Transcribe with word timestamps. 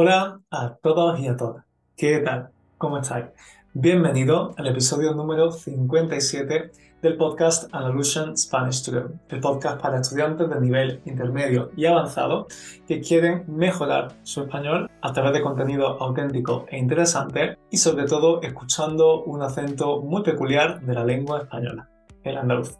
Hola 0.00 0.40
a 0.52 0.76
todos 0.76 1.18
y 1.18 1.26
a 1.26 1.36
todas. 1.36 1.64
¿Qué 1.96 2.20
tal? 2.20 2.50
¿Cómo 2.78 2.98
estáis? 2.98 3.26
Bienvenido 3.74 4.54
al 4.56 4.68
episodio 4.68 5.12
número 5.12 5.50
57 5.50 6.70
del 7.02 7.16
podcast 7.16 7.68
Andalusian 7.74 8.36
Spanish 8.38 8.84
Today, 8.84 9.06
el 9.28 9.40
podcast 9.40 9.80
para 9.80 9.98
estudiantes 9.98 10.48
de 10.48 10.60
nivel 10.60 11.00
intermedio 11.04 11.72
y 11.76 11.86
avanzado 11.86 12.46
que 12.86 13.00
quieren 13.00 13.42
mejorar 13.48 14.12
su 14.22 14.42
español 14.42 14.88
a 15.02 15.12
través 15.12 15.32
de 15.32 15.42
contenido 15.42 16.00
auténtico 16.00 16.66
e 16.68 16.78
interesante 16.78 17.58
y 17.68 17.78
sobre 17.78 18.04
todo 18.04 18.40
escuchando 18.40 19.24
un 19.24 19.42
acento 19.42 20.00
muy 20.00 20.22
peculiar 20.22 20.80
de 20.80 20.94
la 20.94 21.04
lengua 21.04 21.40
española, 21.40 21.88
el 22.22 22.38
andaluz. 22.38 22.78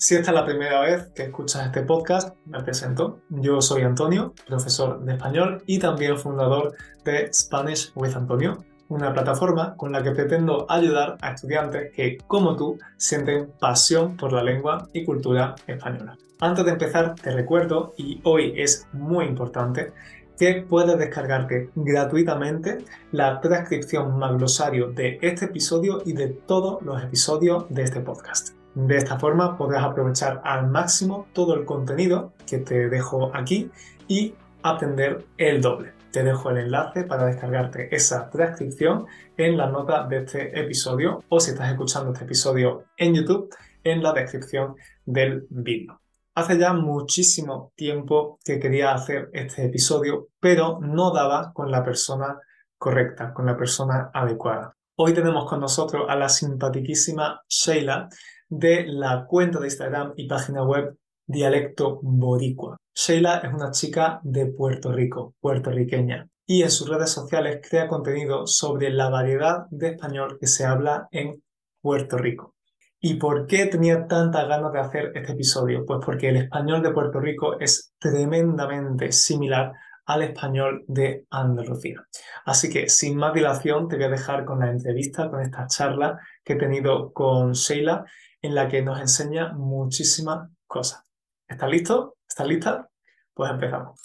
Si 0.00 0.14
esta 0.14 0.30
es 0.30 0.34
la 0.36 0.44
primera 0.44 0.80
vez 0.82 1.08
que 1.12 1.24
escuchas 1.24 1.66
este 1.66 1.82
podcast, 1.82 2.36
me 2.46 2.62
presento. 2.62 3.18
Yo 3.30 3.60
soy 3.60 3.82
Antonio, 3.82 4.32
profesor 4.46 5.00
de 5.00 5.14
español 5.14 5.60
y 5.66 5.80
también 5.80 6.16
fundador 6.16 6.72
de 7.04 7.28
Spanish 7.34 7.90
with 7.96 8.14
Antonio, 8.14 8.64
una 8.86 9.12
plataforma 9.12 9.74
con 9.74 9.90
la 9.90 10.00
que 10.00 10.12
pretendo 10.12 10.66
ayudar 10.68 11.18
a 11.20 11.32
estudiantes 11.32 11.90
que, 11.96 12.16
como 12.28 12.54
tú, 12.54 12.78
sienten 12.96 13.50
pasión 13.58 14.16
por 14.16 14.32
la 14.32 14.44
lengua 14.44 14.86
y 14.92 15.04
cultura 15.04 15.56
española. 15.66 16.16
Antes 16.38 16.64
de 16.64 16.70
empezar, 16.70 17.16
te 17.16 17.32
recuerdo, 17.32 17.94
y 17.96 18.20
hoy 18.22 18.52
es 18.56 18.86
muy 18.92 19.24
importante, 19.24 19.92
que 20.38 20.62
puedes 20.62 20.96
descargarte 20.96 21.70
gratuitamente 21.74 22.78
la 23.10 23.40
transcripción 23.40 24.16
más 24.16 24.36
glosario 24.36 24.92
de 24.92 25.18
este 25.22 25.46
episodio 25.46 26.02
y 26.06 26.12
de 26.12 26.28
todos 26.28 26.80
los 26.82 27.02
episodios 27.02 27.66
de 27.68 27.82
este 27.82 27.98
podcast. 27.98 28.57
De 28.78 28.96
esta 28.96 29.18
forma 29.18 29.58
podrás 29.58 29.82
aprovechar 29.82 30.40
al 30.44 30.68
máximo 30.68 31.26
todo 31.32 31.54
el 31.54 31.64
contenido 31.64 32.34
que 32.48 32.58
te 32.58 32.88
dejo 32.88 33.32
aquí 33.34 33.68
y 34.06 34.36
aprender 34.62 35.26
el 35.36 35.60
doble. 35.60 35.94
Te 36.12 36.22
dejo 36.22 36.50
el 36.50 36.58
enlace 36.58 37.02
para 37.02 37.26
descargarte 37.26 37.92
esa 37.92 38.30
transcripción 38.30 39.06
en 39.36 39.56
la 39.56 39.68
nota 39.68 40.06
de 40.06 40.18
este 40.18 40.60
episodio 40.60 41.24
o 41.28 41.40
si 41.40 41.50
estás 41.50 41.72
escuchando 41.72 42.12
este 42.12 42.24
episodio 42.24 42.84
en 42.96 43.16
YouTube, 43.16 43.52
en 43.82 44.00
la 44.00 44.12
descripción 44.12 44.76
del 45.04 45.48
vídeo. 45.50 46.00
Hace 46.36 46.56
ya 46.56 46.72
muchísimo 46.72 47.72
tiempo 47.74 48.38
que 48.44 48.60
quería 48.60 48.94
hacer 48.94 49.28
este 49.32 49.64
episodio, 49.64 50.28
pero 50.38 50.78
no 50.80 51.10
daba 51.10 51.52
con 51.52 51.72
la 51.72 51.82
persona 51.82 52.38
correcta, 52.76 53.34
con 53.34 53.44
la 53.44 53.56
persona 53.56 54.12
adecuada. 54.14 54.76
Hoy 54.94 55.14
tenemos 55.14 55.48
con 55.48 55.58
nosotros 55.58 56.06
a 56.08 56.14
la 56.14 56.28
simpatiquísima 56.28 57.42
Sheila, 57.48 58.08
de 58.48 58.86
la 58.86 59.26
cuenta 59.26 59.60
de 59.60 59.66
Instagram 59.66 60.12
y 60.16 60.26
página 60.26 60.64
web 60.64 60.96
Dialecto 61.26 62.00
Boricua. 62.02 62.76
Sheila 62.94 63.38
es 63.38 63.52
una 63.52 63.70
chica 63.70 64.20
de 64.22 64.46
Puerto 64.46 64.92
Rico, 64.92 65.34
puertorriqueña, 65.40 66.26
y 66.46 66.62
en 66.62 66.70
sus 66.70 66.88
redes 66.88 67.10
sociales 67.10 67.60
crea 67.68 67.86
contenido 67.86 68.46
sobre 68.46 68.90
la 68.90 69.10
variedad 69.10 69.66
de 69.70 69.88
español 69.88 70.38
que 70.40 70.46
se 70.46 70.64
habla 70.64 71.06
en 71.10 71.42
Puerto 71.80 72.16
Rico. 72.16 72.54
¿Y 73.00 73.14
por 73.14 73.46
qué 73.46 73.66
tenía 73.66 74.06
tantas 74.06 74.48
ganas 74.48 74.72
de 74.72 74.80
hacer 74.80 75.12
este 75.14 75.32
episodio? 75.32 75.84
Pues 75.86 76.00
porque 76.04 76.30
el 76.30 76.36
español 76.36 76.82
de 76.82 76.90
Puerto 76.90 77.20
Rico 77.20 77.60
es 77.60 77.92
tremendamente 77.98 79.12
similar 79.12 79.72
al 80.06 80.22
español 80.22 80.84
de 80.88 81.26
Andalucía. 81.30 82.02
Así 82.46 82.70
que 82.70 82.88
sin 82.88 83.16
más 83.16 83.34
dilación 83.34 83.86
te 83.86 83.96
voy 83.96 84.06
a 84.06 84.08
dejar 84.08 84.44
con 84.46 84.60
la 84.60 84.70
entrevista, 84.70 85.30
con 85.30 85.42
esta 85.42 85.66
charla 85.66 86.18
que 86.42 86.54
he 86.54 86.56
tenido 86.56 87.12
con 87.12 87.52
Sheila 87.52 88.04
en 88.42 88.54
la 88.54 88.68
que 88.68 88.82
nos 88.82 89.00
enseña 89.00 89.52
muchísimas 89.52 90.48
cosas. 90.66 91.02
¿Estás 91.48 91.70
listo? 91.70 92.16
¿Estás 92.28 92.46
lista? 92.46 92.88
Pues 93.34 93.50
empezamos. 93.50 94.00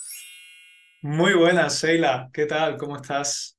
Muy 1.01 1.33
buenas, 1.33 1.81
Sheila. 1.81 2.29
¿Qué 2.31 2.45
tal? 2.45 2.77
¿Cómo 2.77 2.95
estás? 2.95 3.57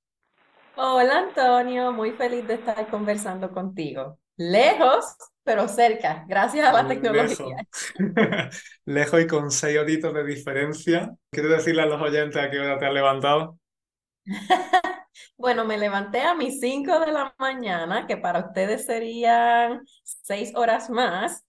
Hola, 0.76 1.18
Antonio. 1.18 1.92
Muy 1.92 2.12
feliz 2.12 2.46
de 2.48 2.54
estar 2.54 2.88
conversando 2.88 3.52
contigo. 3.52 4.18
Lejos, 4.36 5.04
pero 5.44 5.68
cerca, 5.68 6.24
gracias 6.26 6.66
a 6.66 6.72
la 6.72 6.88
tecnología. 6.88 7.56
Lejos, 8.84 9.20
y 9.20 9.26
con 9.26 9.50
seis 9.50 9.78
horitos 9.78 10.12
de 10.12 10.24
diferencia. 10.24 11.14
¿Quieres 11.30 11.52
decirle 11.52 11.82
a 11.82 11.86
los 11.86 12.00
oyentes 12.00 12.42
a 12.42 12.50
qué 12.50 12.58
hora 12.58 12.78
te 12.78 12.86
has 12.86 12.94
levantado? 12.94 13.58
Bueno, 15.36 15.64
me 15.64 15.78
levanté 15.78 16.20
a 16.22 16.34
mis 16.34 16.60
5 16.60 17.00
de 17.00 17.12
la 17.12 17.34
mañana, 17.38 18.06
que 18.06 18.16
para 18.16 18.40
ustedes 18.40 18.86
serían 18.86 19.82
6 20.02 20.52
horas 20.54 20.90
más. 20.90 21.44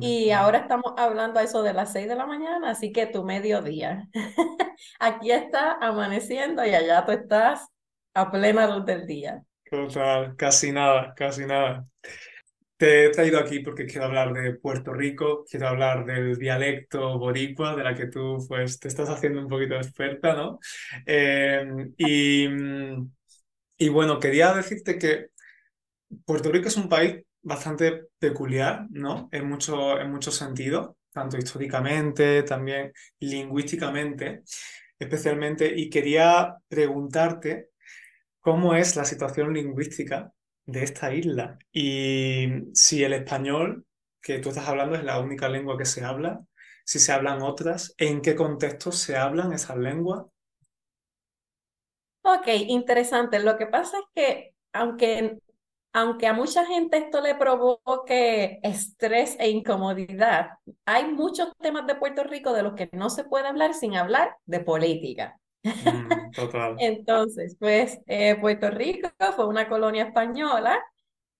Y 0.00 0.30
ahora 0.30 0.58
estamos 0.58 0.94
hablando 0.96 1.38
a 1.38 1.42
eso 1.42 1.62
de 1.62 1.74
las 1.74 1.92
6 1.92 2.08
de 2.08 2.14
la 2.14 2.26
mañana, 2.26 2.70
así 2.70 2.92
que 2.92 3.06
tu 3.06 3.24
mediodía. 3.24 4.08
Aquí 5.00 5.30
está 5.30 5.72
amaneciendo 5.80 6.64
y 6.64 6.74
allá 6.74 7.04
tú 7.04 7.12
estás 7.12 7.68
a 8.14 8.30
plena 8.30 8.66
luz 8.66 8.86
del 8.86 9.06
día. 9.06 9.42
Total, 9.70 10.34
casi 10.36 10.72
nada, 10.72 11.12
casi 11.14 11.44
nada. 11.44 11.84
Te 12.78 13.06
he 13.06 13.10
traído 13.10 13.38
aquí 13.38 13.60
porque 13.60 13.86
quiero 13.86 14.04
hablar 14.06 14.34
de 14.34 14.52
Puerto 14.54 14.92
Rico, 14.92 15.44
quiero 15.50 15.68
hablar 15.68 16.04
del 16.04 16.36
dialecto 16.36 17.18
boricua, 17.18 17.74
de 17.74 17.82
la 17.82 17.94
que 17.94 18.06
tú 18.08 18.36
pues 18.48 18.78
te 18.78 18.88
estás 18.88 19.08
haciendo 19.08 19.40
un 19.40 19.48
poquito 19.48 19.76
experta, 19.76 20.34
¿no? 20.34 20.58
Em, 21.06 21.94
y, 21.96 22.46
y 23.78 23.88
bueno, 23.88 24.18
quería 24.20 24.52
decirte 24.54 24.98
que 24.98 25.28
Puerto 26.24 26.50
Rico 26.52 26.68
es 26.68 26.76
un 26.76 26.88
país 26.88 27.16
bastante 27.42 28.04
peculiar, 28.18 28.86
¿no? 28.90 29.28
En 29.32 29.48
mucho, 29.48 30.00
en 30.00 30.10
muchos 30.10 30.36
sentidos, 30.36 30.92
tanto 31.12 31.38
históricamente, 31.38 32.42
también 32.44 32.92
lingüísticamente, 33.20 34.42
especialmente, 34.98 35.72
y 35.76 35.90
quería 35.90 36.56
preguntarte 36.68 37.70
cómo 38.40 38.74
es 38.74 38.96
la 38.96 39.04
situación 39.04 39.54
lingüística 39.54 40.32
de 40.66 40.82
esta 40.84 41.14
isla 41.14 41.58
y 41.72 42.48
si 42.74 43.04
el 43.04 43.12
español 43.14 43.86
que 44.20 44.38
tú 44.40 44.50
estás 44.50 44.68
hablando 44.68 44.96
es 44.96 45.04
la 45.04 45.20
única 45.20 45.48
lengua 45.48 45.78
que 45.78 45.84
se 45.84 46.04
habla, 46.04 46.40
si 46.84 46.98
se 46.98 47.12
hablan 47.12 47.42
otras, 47.42 47.94
en 47.98 48.20
qué 48.22 48.34
contexto 48.36 48.92
se 48.92 49.16
hablan 49.16 49.52
esas 49.52 49.76
lenguas 49.78 50.24
Ok, 52.22 52.48
interesante. 52.68 53.38
Lo 53.38 53.56
que 53.56 53.66
pasa 53.66 53.98
es 53.98 54.04
que 54.14 54.54
aunque, 54.72 55.38
aunque 55.92 56.26
a 56.26 56.32
mucha 56.32 56.66
gente 56.66 56.98
esto 56.98 57.20
le 57.20 57.34
provoque 57.36 58.58
estrés 58.62 59.36
e 59.38 59.48
incomodidad, 59.50 60.50
hay 60.84 61.06
muchos 61.12 61.52
temas 61.58 61.86
de 61.86 61.94
Puerto 61.94 62.24
Rico 62.24 62.52
de 62.52 62.62
los 62.64 62.74
que 62.74 62.88
no 62.92 63.10
se 63.10 63.24
puede 63.24 63.46
hablar 63.48 63.74
sin 63.74 63.96
hablar 63.96 64.36
de 64.46 64.60
política. 64.60 65.38
Mm, 65.66 66.30
total. 66.32 66.76
Entonces, 66.80 67.56
pues 67.58 67.98
eh, 68.06 68.36
Puerto 68.40 68.70
Rico 68.70 69.10
fue 69.34 69.46
una 69.46 69.68
colonia 69.68 70.04
española 70.04 70.80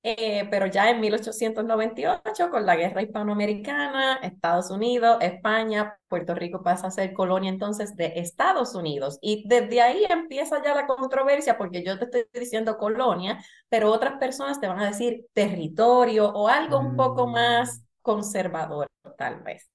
eh, 0.09 0.47
pero 0.53 0.67
ya 0.67 0.89
en 0.89 1.01
1898, 1.01 2.49
con 2.49 2.65
la 2.65 2.77
guerra 2.77 3.03
hispanoamericana, 3.03 4.19
Estados 4.23 4.71
Unidos, 4.71 5.19
España, 5.21 5.99
Puerto 6.07 6.33
Rico 6.33 6.63
pasa 6.63 6.87
a 6.87 6.91
ser 6.93 7.13
colonia 7.13 7.51
entonces 7.51 7.97
de 7.97 8.13
Estados 8.15 8.77
Unidos. 8.77 9.19
Y 9.21 9.43
desde 9.49 9.81
ahí 9.83 10.05
empieza 10.09 10.63
ya 10.63 10.77
la 10.77 10.87
controversia, 10.87 11.59
porque 11.59 11.83
yo 11.85 11.99
te 11.99 12.05
estoy 12.05 12.25
diciendo 12.33 12.79
colonia, 12.79 13.45
pero 13.69 13.91
otras 13.91 14.17
personas 14.21 14.61
te 14.61 14.69
van 14.69 14.79
a 14.79 14.87
decir 14.87 15.27
territorio 15.33 16.29
o 16.29 16.47
algo 16.47 16.79
un 16.79 16.95
poco 16.95 17.27
más 17.27 17.81
mm. 17.81 17.83
conservador, 18.03 18.87
tal 19.19 19.43
vez. 19.43 19.69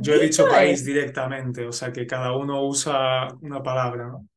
Yo 0.00 0.14
he 0.14 0.20
dicho 0.20 0.46
país 0.48 0.84
directamente, 0.84 1.66
o 1.66 1.72
sea 1.72 1.92
que 1.92 2.06
cada 2.06 2.36
uno 2.36 2.64
usa 2.64 3.28
una 3.40 3.62
palabra, 3.62 4.08
¿no? 4.08 4.28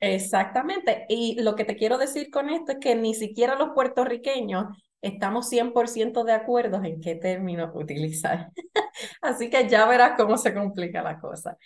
Exactamente. 0.00 1.06
Y 1.08 1.40
lo 1.42 1.56
que 1.56 1.64
te 1.64 1.76
quiero 1.76 1.98
decir 1.98 2.30
con 2.30 2.50
esto 2.50 2.72
es 2.72 2.78
que 2.80 2.94
ni 2.94 3.14
siquiera 3.14 3.56
los 3.56 3.70
puertorriqueños 3.70 4.66
estamos 5.00 5.48
100% 5.48 6.24
de 6.24 6.32
acuerdo 6.32 6.82
en 6.84 7.00
qué 7.00 7.14
término 7.14 7.70
utilizar. 7.74 8.50
Así 9.22 9.50
que 9.50 9.68
ya 9.68 9.86
verás 9.86 10.12
cómo 10.16 10.36
se 10.36 10.54
complica 10.54 11.02
la 11.02 11.18
cosa. 11.18 11.56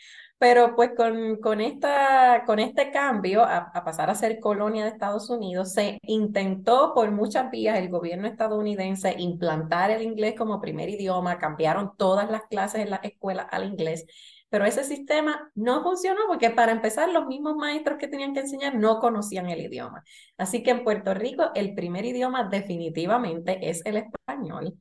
Pero 0.43 0.75
pues 0.75 0.91
con, 0.97 1.37
con, 1.37 1.61
esta, 1.61 2.43
con 2.47 2.59
este 2.59 2.91
cambio 2.91 3.45
a, 3.45 3.59
a, 3.59 3.85
pasar 3.85 4.11
a 4.11 4.17
ser 4.17 4.41
colonia 4.41 4.83
de 4.83 4.91
Estados 4.91 5.31
Unidos, 5.31 5.73
se 5.73 6.01
intentó 6.03 6.95
por 6.95 7.13
muchas 7.13 7.49
vías 7.53 7.79
el 7.79 7.89
gobierno 7.89 8.27
estadounidense 8.27 9.15
implantar 9.19 9.93
el 9.93 10.03
inglés 10.03 10.35
como 10.37 10.61
primer 10.61 10.89
idioma, 10.89 11.39
cambiaron 11.39 11.93
todas 11.97 12.29
las 12.29 12.43
clases 12.51 12.81
en 12.81 12.91
la 12.91 12.97
escuela 12.97 13.43
al 13.43 13.67
inglés 13.67 14.05
pero 14.53 14.67
ese 14.67 14.85
sistema 14.85 15.51
no 15.55 15.83
funcionó 15.83 16.21
porque 16.29 16.51
para 16.51 16.73
empezar 16.73 17.09
los 17.09 17.27
mismos 17.27 17.57
maestros 17.57 17.97
que 17.99 18.07
tenían 18.07 18.35
que 18.35 18.41
enseñar 18.41 18.75
no 18.75 19.01
conocían 19.01 19.49
el 19.49 19.63
idioma. 19.63 20.05
Así 20.37 20.63
que 20.63 20.73
en 20.73 20.85
Puerto 20.85 21.15
Rico 21.15 21.51
el 21.55 21.75
primer 21.75 22.05
idioma 22.05 22.45
definitivamente 22.51 23.71
es 23.71 23.81
el 23.87 23.97
español. 23.97 24.75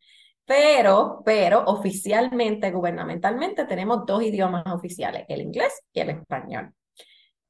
Pero, 0.51 1.21
pero 1.24 1.63
oficialmente, 1.63 2.71
gubernamentalmente, 2.71 3.63
tenemos 3.63 4.06
dos 4.06 4.21
idiomas 4.21 4.65
oficiales, 4.68 5.24
el 5.30 5.44
inglés 5.44 5.81
y 5.94 6.01
el 6.01 6.09
español. 6.09 6.74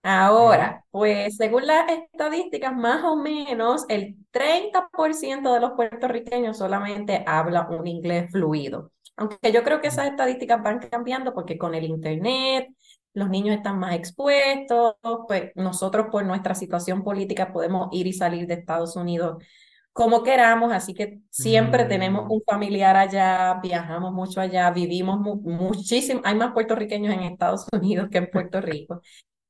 Ahora, 0.03 0.85
pues 0.91 1.35
según 1.35 1.65
las 1.65 1.89
estadísticas, 1.89 2.75
más 2.75 3.03
o 3.03 3.15
menos 3.15 3.85
el 3.89 4.17
30% 4.29 5.51
de 5.51 5.59
los 5.59 5.71
puertorriqueños 5.71 6.59
solamente 6.59 7.23
habla 7.25 7.67
un 7.71 7.87
inglés 7.87 8.29
fluido. 8.31 8.91
Aunque 9.17 9.51
yo 9.51 9.63
creo 9.63 9.81
que 9.81 9.87
esas 9.87 10.05
estadísticas 10.05 10.61
van 10.61 10.77
cambiando 10.77 11.33
porque 11.33 11.57
con 11.57 11.73
el 11.73 11.85
Internet 11.85 12.67
los 13.15 13.29
niños 13.31 13.55
están 13.55 13.79
más 13.79 13.95
expuestos, 13.95 14.93
pues 15.27 15.51
nosotros 15.55 16.05
por 16.11 16.23
nuestra 16.23 16.53
situación 16.53 17.03
política 17.03 17.51
podemos 17.51 17.89
ir 17.93 18.05
y 18.05 18.13
salir 18.13 18.45
de 18.45 18.53
Estados 18.53 18.95
Unidos 18.95 19.43
como 19.93 20.23
queramos, 20.23 20.71
así 20.73 20.93
que 20.93 21.19
siempre 21.29 21.85
tenemos 21.85 22.25
Mm, 22.25 22.29
un 22.29 22.41
familiar 22.45 22.95
allá, 22.95 23.59
viajamos 23.61 24.13
mucho 24.13 24.39
allá, 24.41 24.71
vivimos 24.71 25.19
muchísimo, 25.19 26.21
hay 26.23 26.35
más 26.35 26.53
puertorriqueños 26.53 27.13
en 27.13 27.21
Estados 27.21 27.65
Unidos 27.73 28.09
que 28.11 28.19
en 28.19 28.29
Puerto 28.31 28.61
Rico. 28.61 29.01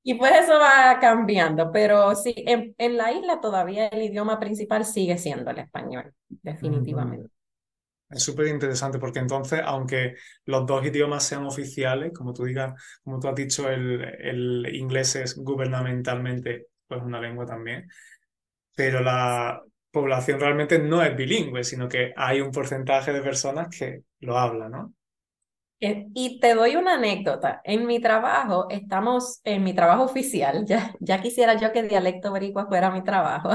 Y 0.03 0.15
pues 0.15 0.31
eso 0.33 0.53
va 0.59 0.99
cambiando, 1.01 1.71
pero 1.71 2.15
sí, 2.15 2.33
en, 2.37 2.75
en 2.79 2.97
la 2.97 3.11
isla 3.13 3.41
todavía 3.41 3.87
el 3.87 4.03
idioma 4.03 4.39
principal 4.39 4.85
sigue 4.85 5.17
siendo 5.17 5.51
el 5.51 5.59
español, 5.59 6.13
definitivamente. 6.29 7.29
Es 8.09 8.23
súper 8.23 8.47
interesante 8.47 8.99
porque 8.99 9.19
entonces, 9.19 9.61
aunque 9.63 10.15
los 10.45 10.65
dos 10.65 10.85
idiomas 10.85 11.23
sean 11.25 11.45
oficiales, 11.45 12.11
como 12.13 12.33
tú 12.33 12.43
digas, 12.43 12.73
como 13.03 13.19
tú 13.19 13.29
has 13.29 13.35
dicho, 13.35 13.69
el, 13.69 14.01
el 14.03 14.75
inglés 14.75 15.15
es 15.15 15.35
gubernamentalmente 15.37 16.67
pues 16.87 17.01
una 17.03 17.21
lengua 17.21 17.45
también, 17.45 17.87
pero 18.75 19.01
la 19.01 19.61
población 19.91 20.39
realmente 20.39 20.79
no 20.79 21.03
es 21.03 21.15
bilingüe, 21.15 21.63
sino 21.63 21.87
que 21.89 22.13
hay 22.17 22.41
un 22.41 22.51
porcentaje 22.51 23.13
de 23.13 23.21
personas 23.21 23.67
que 23.77 24.03
lo 24.19 24.37
hablan, 24.37 24.71
¿no? 24.71 24.93
Eh, 25.79 26.07
Y 26.13 26.39
te 26.39 26.53
doy 26.53 26.75
una 26.75 26.95
anécdota. 26.95 27.61
En 27.63 27.87
mi 27.87 27.99
trabajo, 27.99 28.67
estamos 28.69 29.41
en 29.43 29.63
mi 29.63 29.73
trabajo 29.73 30.03
oficial, 30.03 30.65
ya, 30.67 30.93
ya 30.99 31.21
quisiera 31.21 31.55
yo 31.59 31.71
que 31.71 31.83
dialecto 31.83 32.29
boricua 32.31 32.67
fuera 32.67 32.91
mi 32.91 33.03
trabajo, 33.03 33.49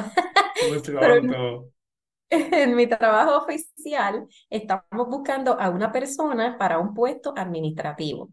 Muy 0.61 0.81
pero 0.99 1.15
en, 1.17 1.27
pronto. 1.27 1.73
en 2.31 2.77
mi 2.77 2.87
trabajo 2.87 3.39
oficial 3.39 4.29
estamos 4.51 5.09
buscando 5.09 5.61
a 5.61 5.71
una 5.71 5.93
persona 5.93 6.59
para 6.59 6.79
un 6.79 6.95
puesto 6.95 7.35
administrativo. 7.37 8.31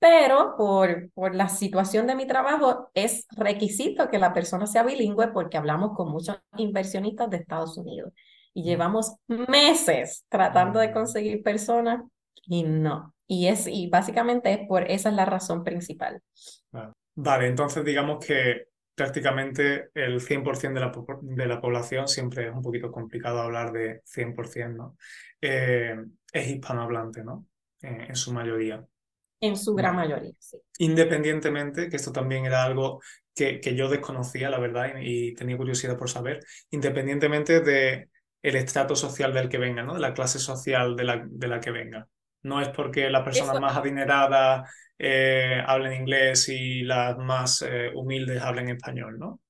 Pero 0.00 0.54
por, 0.56 1.10
por 1.12 1.34
la 1.34 1.48
situación 1.48 2.06
de 2.06 2.16
mi 2.16 2.26
trabajo 2.26 2.90
es 2.94 3.26
requisito 3.30 4.08
que 4.08 4.18
la 4.18 4.32
persona 4.32 4.66
sea 4.66 4.82
bilingüe 4.82 5.28
porque 5.28 5.58
hablamos 5.58 5.92
con 5.94 6.10
muchos 6.10 6.40
inversionistas 6.56 7.30
de 7.30 7.36
Estados 7.36 7.76
Unidos 7.78 8.12
y 8.54 8.62
llevamos 8.62 9.14
meses 9.28 10.24
tratando 10.28 10.80
de 10.80 10.88
Mm, 10.88 10.92
conseguir 10.92 11.42
personas 11.42 12.02
y 12.46 12.64
no. 12.64 13.14
Y 13.26 13.46
es 13.46 13.66
y 13.66 13.88
básicamente 13.88 14.52
es 14.52 14.66
por 14.66 14.90
esa 14.90 15.10
es 15.10 15.14
la 15.14 15.24
razón 15.24 15.62
principal. 15.62 16.20
Vale, 17.14 17.46
entonces 17.46 17.84
digamos 17.84 18.24
que 18.24 18.68
prácticamente 18.94 19.90
el 19.94 20.20
100% 20.20 20.74
de 20.74 20.80
la, 20.80 20.92
de 21.22 21.46
la 21.46 21.60
población, 21.60 22.08
siempre 22.08 22.48
es 22.48 22.54
un 22.54 22.62
poquito 22.62 22.90
complicado 22.90 23.40
hablar 23.40 23.72
de 23.72 24.02
100%, 24.04 24.76
¿no? 24.76 24.96
Eh, 25.40 25.96
es 26.32 26.48
hispanohablante, 26.48 27.24
¿no? 27.24 27.46
Eh, 27.82 28.06
en 28.08 28.16
su 28.16 28.32
mayoría. 28.32 28.84
En 29.40 29.56
su 29.56 29.74
gran 29.74 29.96
mayoría, 29.96 30.32
sí. 30.38 30.58
Independientemente, 30.78 31.88
que 31.88 31.96
esto 31.96 32.12
también 32.12 32.46
era 32.46 32.64
algo 32.64 33.00
que, 33.34 33.60
que 33.60 33.74
yo 33.74 33.88
desconocía, 33.88 34.50
la 34.50 34.58
verdad, 34.58 34.94
y, 35.00 35.30
y 35.30 35.34
tenía 35.34 35.56
curiosidad 35.56 35.98
por 35.98 36.08
saber, 36.08 36.40
independientemente 36.70 37.60
de 37.60 38.08
el 38.42 38.56
estrato 38.56 38.96
social 38.96 39.34
del 39.34 39.48
que 39.48 39.58
venga, 39.58 39.82
¿no? 39.82 39.94
De 39.94 40.00
la 40.00 40.14
clase 40.14 40.38
social 40.38 40.96
de 40.96 41.04
la, 41.04 41.22
de 41.28 41.48
la 41.48 41.60
que 41.60 41.70
venga. 41.70 42.08
No 42.42 42.60
es 42.62 42.68
porque 42.70 43.10
las 43.10 43.22
personas 43.22 43.54
Eso 43.54 43.60
más 43.60 43.76
adineradas 43.76 44.70
eh, 44.98 45.62
hablen 45.66 45.92
inglés 46.00 46.48
y 46.48 46.82
las 46.82 47.18
más 47.18 47.62
eh, 47.62 47.90
humildes 47.94 48.40
hablen 48.42 48.70
español, 48.70 49.18
¿no? 49.18 49.40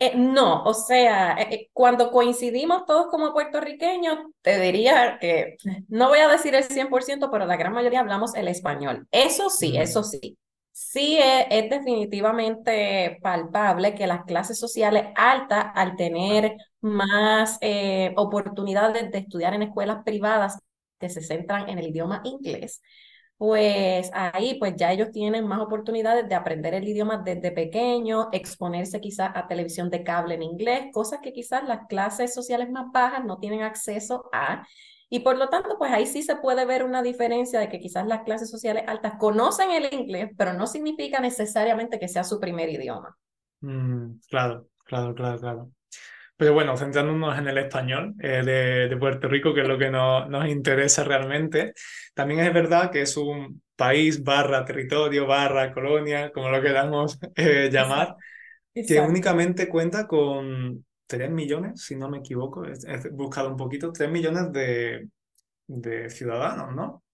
Eh, 0.00 0.12
no, 0.16 0.62
o 0.62 0.74
sea, 0.74 1.34
eh, 1.34 1.48
eh, 1.50 1.70
cuando 1.72 2.12
coincidimos 2.12 2.84
todos 2.86 3.08
como 3.10 3.32
puertorriqueños, 3.32 4.18
te 4.42 4.60
diría 4.60 5.18
que 5.20 5.56
no 5.88 6.08
voy 6.08 6.20
a 6.20 6.28
decir 6.28 6.54
el 6.54 6.62
100%, 6.64 7.30
pero 7.32 7.46
la 7.46 7.56
gran 7.56 7.72
mayoría 7.72 8.00
hablamos 8.00 8.34
el 8.36 8.46
español. 8.46 9.08
Eso 9.10 9.50
sí, 9.50 9.76
eso 9.76 10.04
sí. 10.04 10.38
Sí 10.70 11.18
es, 11.18 11.46
es 11.50 11.70
definitivamente 11.70 13.18
palpable 13.22 13.96
que 13.96 14.06
las 14.06 14.24
clases 14.24 14.60
sociales 14.60 15.06
altas, 15.16 15.66
al 15.74 15.96
tener 15.96 16.54
más 16.80 17.58
eh, 17.60 18.12
oportunidades 18.16 19.10
de 19.10 19.18
estudiar 19.18 19.54
en 19.54 19.62
escuelas 19.62 20.04
privadas 20.04 20.58
que 21.00 21.08
se 21.08 21.22
centran 21.22 21.68
en 21.68 21.78
el 21.78 21.88
idioma 21.88 22.20
inglés, 22.24 22.80
pues 23.38 24.10
ahí 24.12 24.56
pues 24.58 24.74
ya 24.76 24.92
ellos 24.92 25.12
tienen 25.12 25.46
más 25.46 25.60
oportunidades 25.60 26.28
de 26.28 26.34
aprender 26.34 26.74
el 26.74 26.88
idioma 26.88 27.22
desde 27.24 27.52
pequeño, 27.52 28.28
exponerse 28.32 29.00
quizás 29.00 29.30
a 29.34 29.46
televisión 29.46 29.90
de 29.90 30.02
cable 30.02 30.34
en 30.34 30.42
inglés, 30.42 30.86
cosas 30.92 31.20
que 31.22 31.32
quizás 31.32 31.62
las 31.66 31.86
clases 31.86 32.34
sociales 32.34 32.68
más 32.70 32.90
bajas 32.92 33.24
no 33.24 33.38
tienen 33.38 33.62
acceso 33.62 34.28
a. 34.32 34.66
Y 35.08 35.20
por 35.20 35.38
lo 35.38 35.48
tanto, 35.48 35.78
pues 35.78 35.92
ahí 35.92 36.06
sí 36.06 36.22
se 36.22 36.36
puede 36.36 36.66
ver 36.66 36.84
una 36.84 37.00
diferencia 37.00 37.60
de 37.60 37.68
que 37.68 37.78
quizás 37.78 38.06
las 38.06 38.24
clases 38.24 38.50
sociales 38.50 38.84
altas 38.88 39.14
conocen 39.18 39.70
el 39.70 39.94
inglés, 39.94 40.30
pero 40.36 40.52
no 40.52 40.66
significa 40.66 41.20
necesariamente 41.20 41.98
que 41.98 42.08
sea 42.08 42.24
su 42.24 42.40
primer 42.40 42.68
idioma. 42.68 43.16
Mm, 43.60 44.18
claro, 44.28 44.66
claro, 44.84 45.14
claro, 45.14 45.38
claro. 45.38 45.70
Pero 46.38 46.54
bueno, 46.54 46.76
centrándonos 46.78 47.38
en 47.38 47.48
el 47.48 47.58
español 47.58 48.14
eh, 48.20 48.42
de, 48.44 48.88
de 48.88 48.98
Puerto 48.98 49.28
Rico, 49.28 49.54
que 49.54 49.62
es 49.62 49.68
lo 49.68 49.78
que 49.78 49.90
no- 49.90 50.28
nos 50.28 50.48
interesa 50.48 51.04
realmente, 51.04 51.74
también 52.14 52.40
es 52.40 52.54
verdad 52.54 52.90
que 52.92 53.02
es 53.02 53.16
un 53.18 53.62
país 53.76 54.24
barra 54.24 54.64
territorio, 54.64 55.26
barra 55.28 55.74
colonia, 55.74 56.32
como 56.32 56.50
lo 56.50 56.62
queramos 56.62 57.18
eh, 57.36 57.70
llamar, 57.72 58.16
Exacto. 58.74 58.84
que 58.86 59.00
únicamente 59.00 59.68
cuenta 59.68 60.06
con 60.06 60.84
3 61.06 61.30
millones, 61.30 61.82
si 61.82 61.96
no 61.96 62.08
me 62.10 62.18
equivoco, 62.18 62.64
he, 62.66 62.72
he 62.72 63.10
buscado 63.10 63.50
un 63.50 63.56
poquito, 63.56 63.92
3 63.92 64.10
millones 64.10 64.52
de, 64.52 65.08
de 65.68 66.10
ciudadanos, 66.10 66.74
¿no? 66.76 67.04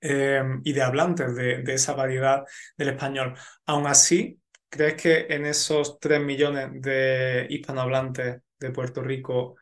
Eh, 0.00 0.42
y 0.64 0.72
de 0.74 0.82
hablantes 0.82 1.34
de, 1.34 1.62
de 1.62 1.74
esa 1.74 1.94
variedad 1.94 2.44
del 2.76 2.90
español. 2.90 3.34
Aún 3.66 3.86
así, 3.86 4.38
¿crees 4.68 4.94
que 5.02 5.26
en 5.30 5.46
esos 5.46 5.98
3 5.98 6.20
millones 6.20 6.70
de 6.82 7.46
hispanohablantes 7.48 8.42
de 8.64 8.72
Puerto 8.72 9.02
Rico 9.02 9.56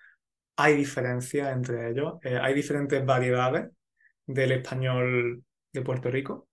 hay 0.57 0.75
diferencia 0.77 1.51
entre 1.51 1.91
ellos? 1.91 2.15
Eh, 2.23 2.39
¿hay 2.41 2.55
diferentes 2.55 3.05
variedades 3.05 3.71
del 4.27 4.53
español 4.53 5.45
de 5.73 5.83
Puerto 5.83 6.11
Rico? 6.11 6.49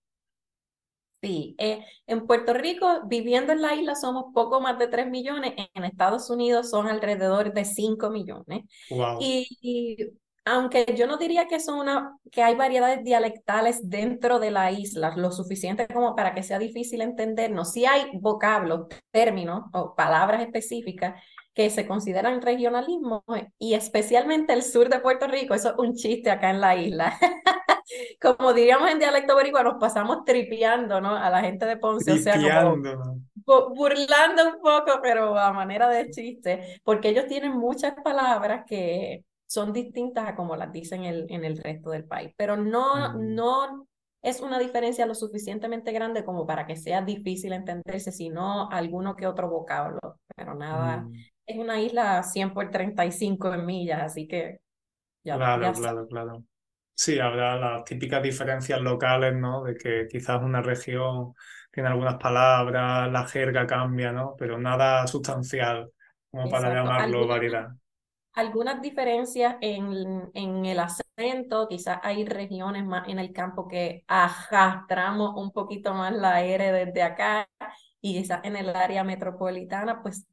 Sí, 1.22 1.54
eh, 1.58 1.84
en 2.06 2.26
Puerto 2.26 2.54
Rico, 2.54 3.02
viviendo 3.06 3.52
en 3.52 3.60
la 3.60 3.74
isla, 3.74 3.94
somos 3.94 4.32
poco 4.32 4.60
más 4.60 4.78
de 4.78 4.88
3 4.88 5.06
millones, 5.10 5.52
en 5.74 5.84
Estados 5.84 6.30
Unidos 6.30 6.70
son 6.70 6.86
alrededor 6.86 7.52
de 7.52 7.66
5 7.66 8.08
millones. 8.08 8.64
Wow. 8.88 9.18
Y, 9.20 9.46
y 9.60 9.96
aunque 10.46 10.94
yo 10.96 11.06
no 11.06 11.18
diría 11.18 11.46
que 11.46 11.60
son 11.60 11.78
una, 11.78 12.16
que 12.32 12.42
hay 12.42 12.54
variedades 12.54 13.04
dialectales 13.04 13.88
dentro 13.88 14.38
de 14.38 14.50
la 14.50 14.72
isla, 14.72 15.14
lo 15.16 15.30
suficiente 15.30 15.86
como 15.86 16.16
para 16.16 16.34
que 16.34 16.42
sea 16.42 16.58
difícil 16.58 17.02
entendernos, 17.02 17.72
sí 17.72 17.84
hay 17.84 18.06
vocablos, 18.18 18.86
términos 19.10 19.64
o 19.72 19.94
palabras 19.94 20.40
específicas 20.42 21.22
que 21.54 21.70
se 21.70 21.86
consideran 21.86 22.42
regionalismo 22.42 23.24
y 23.58 23.74
especialmente 23.74 24.52
el 24.52 24.62
sur 24.62 24.88
de 24.88 25.00
Puerto 25.00 25.26
Rico, 25.28 25.54
eso 25.54 25.70
es 25.70 25.74
un 25.78 25.94
chiste 25.96 26.30
acá 26.30 26.50
en 26.50 26.60
la 26.60 26.76
isla. 26.76 27.18
como 28.20 28.52
diríamos 28.52 28.90
en 28.90 28.98
dialecto 28.98 29.34
boricua, 29.34 29.62
nos 29.62 29.78
pasamos 29.80 30.24
tripeando, 30.24 31.00
¿no? 31.00 31.16
A 31.16 31.30
la 31.30 31.40
gente 31.40 31.66
de 31.66 31.76
Ponce, 31.76 32.12
o 32.12 32.18
sea, 32.18 32.42
como 32.42 32.84
bu- 33.46 33.74
burlando 33.74 34.48
un 34.56 34.60
poco, 34.60 35.00
pero 35.02 35.38
a 35.38 35.52
manera 35.52 35.88
de 35.88 36.10
chiste, 36.10 36.80
porque 36.84 37.08
ellos 37.10 37.26
tienen 37.26 37.52
muchas 37.52 37.94
palabras 38.04 38.64
que 38.66 39.24
son 39.46 39.72
distintas 39.72 40.28
a 40.28 40.36
como 40.36 40.56
las 40.56 40.72
dicen 40.72 41.04
el, 41.04 41.26
en 41.30 41.44
el 41.44 41.58
resto 41.58 41.90
del 41.90 42.04
país, 42.04 42.32
pero 42.36 42.56
no, 42.56 43.14
Mm, 43.14 43.16
no 43.18 43.86
es 44.22 44.40
una 44.40 44.58
diferencia 44.58 45.06
lo 45.06 45.14
suficientemente 45.14 45.92
grande 45.92 46.24
como 46.24 46.46
para 46.46 46.66
que 46.66 46.76
sea 46.76 47.02
difícil 47.02 47.52
entenderse, 47.52 48.12
sino 48.12 48.68
alguno 48.70 49.16
que 49.16 49.26
otro 49.26 49.48
vocablo, 49.48 49.98
pero 50.36 50.54
nada, 50.54 51.08
mm. 51.08 51.24
Es 51.50 51.58
una 51.58 51.80
isla 51.80 52.22
100 52.22 52.52
por 52.54 52.70
35 52.70 53.52
en 53.54 53.66
millas, 53.66 54.02
así 54.02 54.28
que 54.28 54.60
ya, 55.24 55.38
Claro, 55.38 55.72
ya 55.72 55.72
claro, 55.72 56.08
claro. 56.08 56.44
Sí, 56.94 57.18
habrá 57.20 57.56
las 57.56 57.84
típicas 57.84 58.22
diferencias 58.22 58.80
locales, 58.80 59.34
¿no? 59.34 59.64
De 59.64 59.76
que 59.76 60.06
quizás 60.10 60.42
una 60.42 60.60
región 60.62 61.34
tiene 61.72 61.88
algunas 61.88 62.16
palabras, 62.18 63.10
la 63.12 63.26
jerga 63.28 63.66
cambia, 63.66 64.12
¿no? 64.12 64.34
Pero 64.38 64.58
nada 64.58 65.06
sustancial 65.06 65.90
como 66.30 66.48
para 66.48 66.70
Exacto. 66.70 66.72
llamarlo 66.72 67.26
Algunas 67.28 67.28
variedad. 67.28 67.70
algunas 68.34 68.82
diferencias 68.82 69.56
en, 69.60 70.30
en 70.34 70.66
el 70.66 70.80
acento, 70.80 71.68
quizás 71.68 72.00
hay 72.02 72.24
regiones 72.26 72.84
más 72.86 73.08
en 73.08 73.18
el 73.18 73.32
campo 73.32 73.68
que 73.68 74.04
arrastramos 74.08 75.34
un 75.36 75.52
poquito 75.52 75.94
más 75.94 76.12
la 76.14 76.42
R 76.44 76.72
desde 76.72 77.02
acá 77.02 77.48
y 78.00 78.14
quizás 78.20 78.40
en 78.44 78.56
el 78.56 78.70
área 78.76 79.04
metropolitana 79.04 80.02
pues 80.02 80.26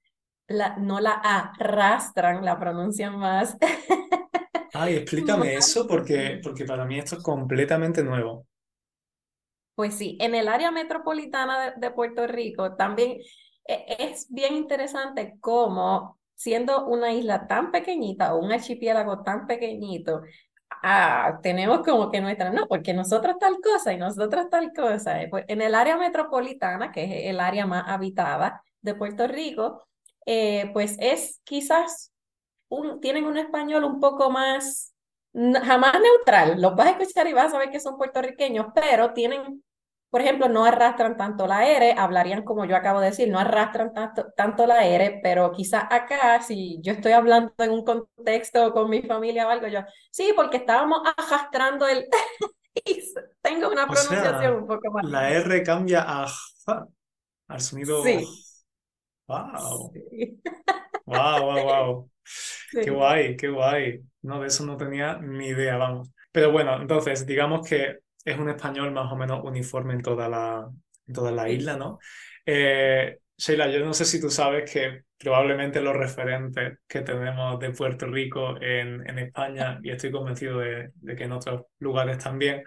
la, 0.47 0.77
no 0.77 0.99
la 0.99 1.13
arrastran, 1.13 2.43
la 2.43 2.59
pronuncian 2.59 3.17
más. 3.17 3.57
Ay, 4.73 4.95
explícame 4.95 5.55
eso 5.55 5.87
porque, 5.87 6.39
porque 6.43 6.65
para 6.65 6.85
mí 6.85 6.99
esto 6.99 7.17
es 7.17 7.23
completamente 7.23 8.03
nuevo. 8.03 8.45
Pues 9.75 9.95
sí, 9.95 10.17
en 10.19 10.35
el 10.35 10.47
área 10.47 10.71
metropolitana 10.71 11.71
de, 11.71 11.73
de 11.77 11.91
Puerto 11.91 12.27
Rico 12.27 12.75
también 12.75 13.17
eh, 13.67 13.95
es 13.99 14.27
bien 14.29 14.55
interesante 14.55 15.37
cómo 15.39 16.17
siendo 16.37 16.85
una 16.85 17.11
isla 17.11 17.47
tan 17.47 17.71
pequeñita 17.71 18.33
o 18.33 18.39
un 18.39 18.51
archipiélago 18.51 19.23
tan 19.23 19.47
pequeñito, 19.47 20.21
ah, 20.83 21.39
tenemos 21.41 21.81
como 21.81 22.11
que 22.11 22.21
nuestra, 22.21 22.51
no, 22.51 22.67
porque 22.67 22.93
nosotros 22.93 23.37
tal 23.39 23.57
cosa 23.61 23.91
y 23.93 23.97
nosotros 23.97 24.47
tal 24.49 24.71
cosa. 24.73 25.21
Eh, 25.21 25.27
pues, 25.29 25.45
en 25.47 25.61
el 25.61 25.75
área 25.75 25.97
metropolitana, 25.97 26.91
que 26.91 27.03
es 27.05 27.31
el 27.31 27.39
área 27.39 27.65
más 27.65 27.85
habitada 27.87 28.63
de 28.81 28.95
Puerto 28.95 29.27
Rico, 29.27 29.87
eh, 30.27 30.69
pues 30.73 30.97
es 30.99 31.41
quizás, 31.43 32.13
un, 32.69 33.01
tienen 33.01 33.25
un 33.25 33.37
español 33.37 33.83
un 33.83 33.99
poco 33.99 34.29
más, 34.29 34.93
jamás 35.33 35.99
neutral, 35.99 36.61
los 36.61 36.75
vas 36.75 36.87
a 36.87 36.91
escuchar 36.91 37.27
y 37.27 37.33
vas 37.33 37.47
a 37.47 37.51
saber 37.51 37.71
que 37.71 37.79
son 37.79 37.97
puertorriqueños, 37.97 38.67
pero 38.75 39.13
tienen 39.13 39.63
por 40.09 40.21
ejemplo, 40.21 40.47
no 40.47 40.65
arrastran 40.65 41.17
tanto 41.17 41.47
la 41.47 41.67
R, 41.67 41.93
hablarían 41.97 42.43
como 42.43 42.65
yo 42.65 42.77
acabo 42.77 43.01
de 43.01 43.07
decir, 43.07 43.29
no 43.29 43.39
arrastran 43.39 43.93
tanto, 43.93 44.25
tanto 44.35 44.65
la 44.65 44.85
R, 44.85 45.19
pero 45.21 45.51
quizás 45.51 45.83
acá, 45.89 46.41
si 46.41 46.79
yo 46.81 46.93
estoy 46.93 47.11
hablando 47.11 47.53
en 47.57 47.71
un 47.71 47.83
contexto 47.83 48.71
con 48.71 48.89
mi 48.89 49.01
familia 49.01 49.47
o 49.47 49.49
algo, 49.49 49.67
yo, 49.67 49.81
sí, 50.09 50.31
porque 50.35 50.57
estábamos 50.57 51.01
arrastrando 51.17 51.87
el... 51.87 52.07
tengo 53.41 53.69
una 53.69 53.85
pronunciación 53.85 54.55
un 54.55 54.67
poco 54.67 54.91
más. 54.91 55.05
La 55.05 55.29
R 55.29 55.63
cambia 55.63 56.05
a 56.07 56.25
al 57.49 57.61
sonido... 57.61 58.01
Sí. 58.03 58.25
Wow. 59.27 59.91
Wow, 61.05 61.45
wow, 61.45 61.63
wow. 61.65 62.09
Qué 62.71 62.89
guay, 62.89 63.37
qué 63.37 63.47
guay. 63.47 64.01
No, 64.23 64.41
de 64.41 64.47
eso 64.47 64.65
no 64.65 64.75
tenía 64.75 65.17
ni 65.19 65.47
idea, 65.47 65.77
vamos. 65.77 66.11
Pero 66.31 66.51
bueno, 66.51 66.81
entonces, 66.81 67.25
digamos 67.25 67.67
que 67.67 67.99
es 68.25 68.37
un 68.37 68.49
español 68.49 68.91
más 68.91 69.11
o 69.11 69.15
menos 69.15 69.41
uniforme 69.43 69.93
en 69.93 70.01
toda 70.01 70.27
la, 70.27 70.69
toda 71.13 71.31
la 71.31 71.49
isla, 71.49 71.77
¿no? 71.77 71.99
Eh, 72.45 73.19
Sheila, 73.37 73.69
yo 73.69 73.79
no 73.85 73.93
sé 73.93 74.03
si 74.03 74.19
tú 74.19 74.29
sabes 74.29 74.69
que 74.69 75.03
probablemente 75.17 75.81
los 75.81 75.95
referentes 75.95 76.79
que 76.87 77.01
tenemos 77.01 77.57
de 77.59 77.71
Puerto 77.71 78.07
Rico 78.07 78.61
en, 78.61 79.09
en 79.09 79.19
España, 79.19 79.79
y 79.83 79.91
estoy 79.91 80.11
convencido 80.11 80.59
de, 80.59 80.91
que 81.15 81.23
en 81.23 81.31
otros 81.31 81.65
lugares 81.79 82.17
también, 82.17 82.63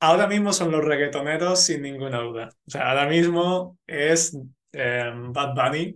ahora 0.00 0.26
mismo 0.26 0.52
son 0.52 0.70
los 0.70 0.84
reggaetoneros 0.84 1.60
sin 1.62 1.82
ninguna 1.82 2.20
duda. 2.20 2.48
O 2.66 2.70
sea, 2.70 2.88
ahora 2.90 3.06
mismo 3.06 3.78
es 3.86 4.36
eh, 4.74 5.12
Bad 5.14 5.54
Bunny, 5.54 5.94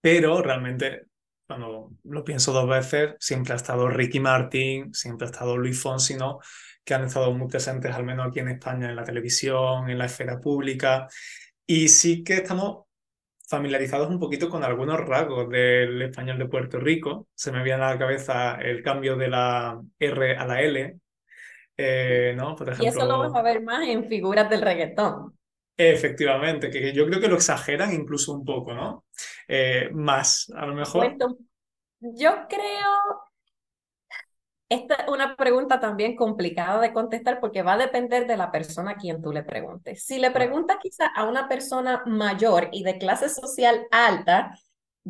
pero 0.00 0.42
realmente 0.42 1.06
cuando 1.46 1.92
lo 2.04 2.24
pienso 2.24 2.52
dos 2.52 2.68
veces, 2.68 3.14
siempre 3.20 3.52
ha 3.52 3.56
estado 3.56 3.88
Ricky 3.88 4.18
Martin, 4.18 4.92
siempre 4.92 5.26
ha 5.26 5.30
estado 5.30 5.56
Luis 5.56 5.80
Fonsi, 5.80 6.14
¿no? 6.14 6.40
que 6.86 6.94
han 6.94 7.04
estado 7.04 7.32
muy 7.32 7.48
presentes, 7.48 7.92
al 7.92 8.04
menos 8.04 8.28
aquí 8.28 8.38
en 8.38 8.48
España, 8.48 8.88
en 8.88 8.96
la 8.96 9.02
televisión, 9.02 9.90
en 9.90 9.98
la 9.98 10.06
esfera 10.06 10.40
pública. 10.40 11.08
Y 11.66 11.88
sí 11.88 12.22
que 12.22 12.34
estamos 12.34 12.84
familiarizados 13.48 14.08
un 14.08 14.20
poquito 14.20 14.48
con 14.48 14.62
algunos 14.62 15.00
rasgos 15.00 15.50
del 15.50 16.00
español 16.02 16.38
de 16.38 16.46
Puerto 16.46 16.78
Rico. 16.78 17.26
Se 17.34 17.50
me 17.50 17.64
viene 17.64 17.82
a 17.82 17.90
la 17.90 17.98
cabeza 17.98 18.54
el 18.60 18.84
cambio 18.84 19.16
de 19.16 19.28
la 19.28 19.82
R 19.98 20.36
a 20.36 20.46
la 20.46 20.62
L, 20.62 20.96
eh, 21.76 22.34
¿no? 22.36 22.54
Por 22.54 22.68
ejemplo, 22.68 22.84
y 22.84 22.88
eso 22.88 23.04
lo 23.04 23.18
vamos 23.18 23.34
a 23.34 23.42
ver 23.42 23.62
más 23.62 23.88
en 23.88 24.08
figuras 24.08 24.48
del 24.48 24.62
reggaetón. 24.62 25.35
Efectivamente, 25.76 26.70
que 26.70 26.92
yo 26.92 27.06
creo 27.06 27.20
que 27.20 27.28
lo 27.28 27.36
exageran 27.36 27.92
incluso 27.92 28.32
un 28.32 28.44
poco, 28.44 28.72
¿no? 28.72 29.04
Eh, 29.46 29.90
más, 29.92 30.50
a 30.54 30.66
lo 30.66 30.74
mejor. 30.74 31.16
Yo 32.00 32.46
creo 32.48 33.26
esta 34.68 34.94
es 34.96 35.08
una 35.08 35.36
pregunta 35.36 35.78
también 35.78 36.16
complicada 36.16 36.80
de 36.80 36.92
contestar 36.92 37.38
porque 37.40 37.62
va 37.62 37.74
a 37.74 37.78
depender 37.78 38.26
de 38.26 38.36
la 38.36 38.50
persona 38.50 38.92
a 38.92 38.96
quien 38.96 39.22
tú 39.22 39.32
le 39.32 39.44
preguntes. 39.44 40.04
Si 40.04 40.18
le 40.18 40.32
preguntas 40.32 40.78
quizá 40.82 41.06
a 41.06 41.24
una 41.24 41.48
persona 41.48 42.02
mayor 42.06 42.68
y 42.72 42.82
de 42.82 42.98
clase 42.98 43.28
social 43.28 43.86
alta, 43.92 44.58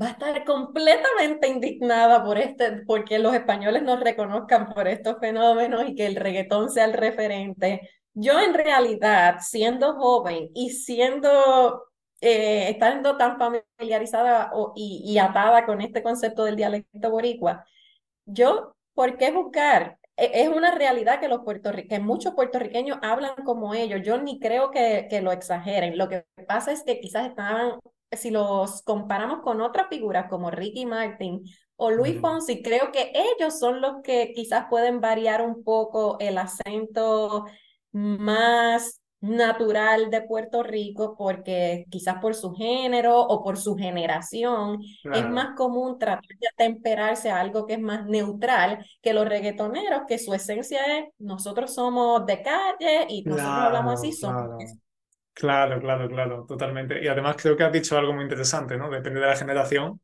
va 0.00 0.08
a 0.08 0.11
estar 0.11 0.44
completamente 0.44 1.49
indignada 1.49 2.23
por 2.23 2.37
este, 2.37 2.82
porque 2.87 3.18
los 3.18 3.35
españoles 3.35 3.82
nos 3.82 3.99
reconozcan 4.00 4.68
por 4.75 4.88
estos 4.88 5.16
fenómenos 5.20 5.88
y 5.88 5.94
que 5.94 6.06
el 6.06 6.16
reggaetón 6.16 6.70
sea 6.70 6.85
el 6.85 6.92
referente. 6.92 7.80
Yo 8.18 8.40
en 8.40 8.54
realidad, 8.54 9.38
siendo 9.40 9.94
joven 9.94 10.50
y 10.54 10.70
siendo, 10.70 11.85
eh, 12.20 12.70
estando 12.70 13.16
tan 13.16 13.38
familiarizada 13.38 14.50
y, 14.75 15.02
y 15.04 15.18
atada 15.18 15.66
con 15.66 15.80
este 15.80 16.02
concepto 16.02 16.44
del 16.44 16.56
dialecto 16.56 17.11
boricua, 17.11 17.64
yo 18.25 18.76
¿Por 18.96 19.18
qué 19.18 19.30
buscar? 19.30 19.99
E, 20.16 20.42
es 20.42 20.49
una 20.49 20.75
realidad 20.75 21.20
que, 21.20 21.28
los 21.28 21.42
que 21.88 22.00
muchos 22.00 22.35
puertorriqueños 22.35 22.99
hablan 23.02 23.35
como 23.44 23.75
ellos. 23.75 24.00
Yo 24.02 24.18
ni 24.18 24.40
creo 24.40 24.70
que, 24.70 25.06
que 25.11 25.20
lo 25.20 25.32
exageren. 25.32 25.99
Lo 25.99 26.08
que 26.08 26.25
pasa 26.49 26.73
es 26.73 26.82
que 26.82 26.99
quizás 26.99 27.28
estaban, 27.28 27.78
si 28.11 28.30
los 28.30 28.82
comparamos 28.82 29.40
con 29.42 29.61
otras 29.61 29.88
figuras 29.90 30.28
como 30.30 30.50
Ricky 30.50 30.87
Martin 30.87 31.42
o 31.76 31.90
Luis 31.90 32.18
Fonsi, 32.20 32.62
creo 32.62 32.90
que 32.90 33.12
ellos 33.14 33.58
son 33.58 33.82
los 33.82 34.02
que 34.02 34.32
quizás 34.35 34.64
pueden 34.70 35.02
variar 35.02 35.42
un 35.42 35.62
poco 35.62 36.16
el 36.18 36.38
acento 36.38 37.44
más 37.97 39.00
natural 39.21 40.11
de 40.11 40.23
Puerto 40.23 40.62
Rico 40.62 41.17
porque 41.17 41.87
quizás 41.91 42.17
por 42.21 42.35
su 42.35 42.53
género 42.55 43.19
o 43.19 43.43
por 43.43 43.57
su 43.57 43.75
generación 43.75 44.79
es 45.12 45.29
más 45.29 45.57
común 45.57 45.99
tratar 45.99 46.37
de 46.38 46.49
atemperarse 46.49 47.31
a 47.31 47.41
algo 47.41 47.67
que 47.67 47.75
es 47.75 47.81
más 47.81 48.07
neutral 48.07 48.85
que 49.00 49.15
los 49.15 49.26
reggaetoneros, 49.29 50.03
que 50.07 50.19
su 50.19 50.35
esencia 50.35 50.81
es 50.99 51.07
nosotros 51.19 51.75
somos 51.75 52.26
de 52.26 52.43
calle 52.43 53.07
y 53.09 53.25
nosotros 53.25 53.49
hablamos 53.49 53.95
así, 53.95 54.12
somos 54.12 54.49
claro. 55.33 55.81
Claro, 55.81 56.09
claro, 56.09 56.47
totalmente. 56.47 57.03
Y 57.03 57.09
además 57.09 57.37
creo 57.38 57.57
que 57.57 57.65
has 57.65 57.73
dicho 57.73 57.99
algo 57.99 58.12
muy 58.12 58.23
interesante, 58.25 58.76
¿no? 58.76 58.91
Depende 58.91 59.21
de 59.21 59.26
la 59.26 59.37
generación. 59.37 60.00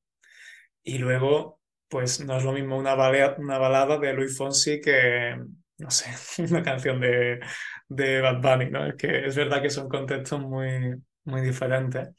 Y 0.82 0.98
luego, 0.98 1.60
pues 1.88 2.24
no 2.24 2.36
es 2.36 2.44
lo 2.44 2.52
mismo 2.52 2.76
una, 2.76 2.94
una 3.38 3.58
balada 3.58 3.98
de 3.98 4.12
Luis 4.12 4.36
Fonsi 4.36 4.80
que, 4.80 5.36
no 5.82 5.90
sé, 5.90 6.10
una 6.50 6.62
canción 6.62 7.00
de, 7.00 7.40
de 7.88 8.20
Bad 8.20 8.40
Bunny, 8.40 8.70
¿no? 8.70 8.86
Es 8.86 8.94
que 8.94 9.26
es 9.26 9.36
verdad 9.36 9.60
que 9.60 9.70
son 9.70 9.88
contextos 9.88 10.40
muy, 10.40 10.94
muy 11.24 11.40
diferentes. 11.42 12.10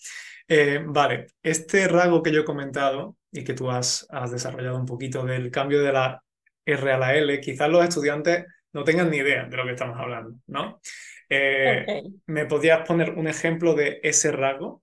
Eh, 0.47 0.81
vale, 0.85 1.27
este 1.41 1.87
rasgo 1.87 2.21
que 2.21 2.31
yo 2.31 2.41
he 2.41 2.45
comentado 2.45 3.17
y 3.31 3.43
que 3.43 3.53
tú 3.53 3.71
has, 3.71 4.05
has 4.09 4.31
desarrollado 4.31 4.77
un 4.77 4.85
poquito 4.85 5.25
del 5.25 5.49
cambio 5.49 5.81
de 5.81 5.93
la 5.93 6.21
R 6.65 6.91
a 6.91 6.97
la 6.97 7.15
L, 7.15 7.39
quizás 7.39 7.69
los 7.69 7.83
estudiantes 7.83 8.45
no 8.73 8.83
tengan 8.83 9.09
ni 9.09 9.17
idea 9.17 9.45
de 9.45 9.57
lo 9.57 9.65
que 9.65 9.71
estamos 9.71 9.97
hablando, 9.99 10.35
¿no? 10.47 10.81
Eh, 11.29 12.03
¿Me 12.27 12.45
podrías 12.45 12.85
poner 12.87 13.11
un 13.11 13.27
ejemplo 13.27 13.73
de 13.73 13.99
ese 14.03 14.31
rasgo? 14.31 14.82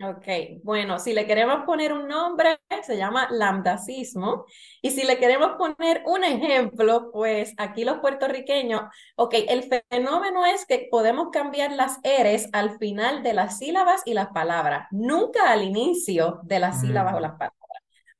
Ok, 0.00 0.62
bueno, 0.62 1.00
si 1.00 1.12
le 1.12 1.26
queremos 1.26 1.64
poner 1.64 1.92
un 1.92 2.06
nombre, 2.06 2.60
se 2.86 2.96
llama 2.96 3.26
lambdacismo. 3.32 4.44
Y 4.80 4.92
si 4.92 5.04
le 5.04 5.18
queremos 5.18 5.56
poner 5.58 6.02
un 6.06 6.22
ejemplo, 6.22 7.10
pues 7.10 7.52
aquí 7.56 7.84
los 7.84 7.98
puertorriqueños, 7.98 8.82
ok, 9.16 9.34
el 9.48 9.64
fenómeno 9.64 10.46
es 10.46 10.66
que 10.66 10.86
podemos 10.88 11.30
cambiar 11.32 11.72
las 11.72 11.98
eres 12.04 12.48
al 12.52 12.78
final 12.78 13.24
de 13.24 13.32
las 13.34 13.58
sílabas 13.58 14.02
y 14.04 14.14
las 14.14 14.28
palabras, 14.28 14.86
nunca 14.92 15.50
al 15.50 15.64
inicio 15.64 16.38
de 16.44 16.60
las 16.60 16.80
sílabas 16.80 17.14
o 17.14 17.18
mm. 17.18 17.22
las 17.22 17.32
palabras. 17.32 17.58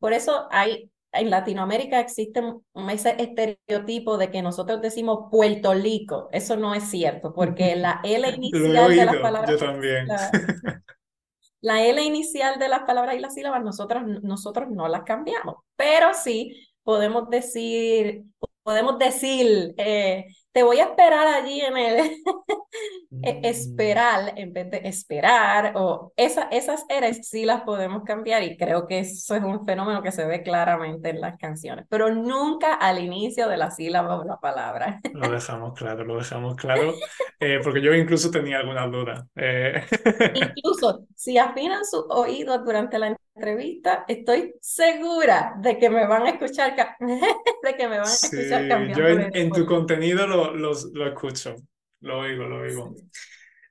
Por 0.01 0.13
eso 0.13 0.49
hay, 0.51 0.91
en 1.13 1.31
Latinoamérica 1.31 2.01
existe 2.01 2.43
ese 2.91 3.15
estereotipo 3.23 4.19
de 4.19 4.33
que 4.33 4.43
nosotros 4.43 4.83
decimos 4.83 5.29
Puerto 5.31 5.75
Rico. 5.75 6.29
Eso 6.33 6.57
no 6.57 6.75
es 6.75 6.91
cierto, 6.91 7.33
porque 7.33 7.77
la 7.77 8.01
L 8.03 8.29
inicial 8.31 8.97
de 8.97 9.05
las 9.05 9.17
palabras... 9.19 9.53
Yo 9.53 9.59
también. 9.59 10.09
La 10.09 10.29
L 11.62 12.03
inicial 12.03 12.59
de 12.59 12.69
las 12.69 12.83
palabras 12.83 13.17
y 13.17 13.21
las 13.21 13.35
sílabas 13.35 13.62
nosotros, 13.62 14.03
nosotros 14.23 14.69
no 14.71 14.88
las 14.88 15.03
cambiamos, 15.03 15.57
pero 15.77 16.15
sí 16.15 16.69
podemos 16.83 17.29
decir, 17.31 18.25
podemos 18.62 18.99
decir, 18.99 19.75
eh, 19.77 20.27
te 20.59 20.65
voy 20.65 20.81
a 20.81 20.87
esperar 20.87 21.25
allí 21.29 21.61
en 21.61 21.77
el 21.77 21.99
e, 23.23 23.41
esperar 23.45 24.33
en 24.35 24.53
vez 24.53 24.69
de 24.73 24.81
esperar, 24.88 25.75
o 25.77 26.12
esa, 26.17 26.49
esas 26.50 26.85
eres 26.88 27.29
sí 27.29 27.45
las 27.45 27.62
podemos 27.62 28.03
cambiar 28.03 28.43
y 28.43 28.57
creo 28.57 28.88
que 28.88 28.99
eso 28.99 29.37
es 29.37 29.43
un 29.45 29.65
fenómeno 29.65 30.03
que 30.03 30.11
se 30.11 30.27
ve 30.27 30.43
claramente 30.43 31.11
en 31.11 31.21
las 31.21 31.38
canciones, 31.38 31.87
pero 31.88 32.12
nunca 32.12 32.75
al 32.75 32.99
inicio 32.99 33.49
de 33.49 33.57
la 33.57 33.71
sílaba 33.71 34.19
o 34.19 34.25
la 34.25 34.41
palabra. 34.41 35.00
Lo 35.12 35.31
dejamos 35.31 35.79
claro, 35.79 36.03
lo 36.03 36.17
dejamos 36.19 36.57
claro, 36.57 36.93
eh, 37.38 37.61
porque 37.62 37.81
yo 37.81 37.95
incluso 37.95 38.29
tenía 38.29 38.59
algunas 38.59 38.91
dudas. 38.91 39.27
Eh. 39.37 39.85
Incluso 40.35 41.05
si 41.15 41.38
afinan 41.38 41.85
sus 41.85 42.05
oídos 42.09 42.65
durante 42.65 42.99
la 42.99 43.17
entrevista, 43.38 44.04
estoy 44.09 44.54
segura 44.61 45.54
de 45.59 45.78
que 45.78 45.88
me 45.88 46.07
van 46.07 46.23
a 46.23 46.30
escuchar, 46.30 46.75
de 46.99 47.76
que 47.76 47.88
me 47.88 47.99
van 47.99 48.09
a 48.09 48.12
escuchar 48.12 48.68
cambiando. 48.68 48.99
Yo 48.99 49.30
en, 49.33 49.50
tu 49.50 49.64
contenido 49.64 50.26
lo, 50.26 50.54
lo, 50.54 51.07
escucho, 51.07 51.54
lo 52.00 52.18
oigo, 52.18 52.45
lo 52.45 52.61
oigo. 52.62 52.95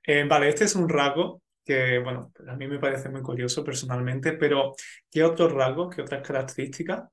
Eh, 0.02 0.24
vale, 0.26 0.48
este 0.48 0.64
es 0.64 0.74
un 0.74 0.88
rasgo 0.88 1.42
que, 1.64 1.98
bueno, 1.98 2.32
a 2.48 2.56
mí 2.56 2.66
me 2.66 2.78
parece 2.78 3.10
muy 3.10 3.20
curioso 3.20 3.62
personalmente, 3.62 4.32
pero 4.32 4.74
¿qué 5.10 5.22
otros 5.22 5.52
rasgos, 5.52 5.94
qué 5.94 6.02
otras 6.02 6.26
características 6.26 7.04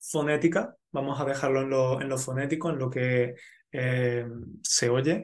fonéticas, 0.00 0.74
vamos 0.90 1.20
a 1.20 1.24
dejarlo 1.24 1.62
en 1.62 1.70
lo, 1.70 2.00
en 2.00 2.08
lo 2.08 2.18
fonético, 2.18 2.70
en 2.70 2.78
lo 2.78 2.90
que 2.90 3.34
eh, 3.70 4.26
se 4.62 4.90
oye, 4.90 5.22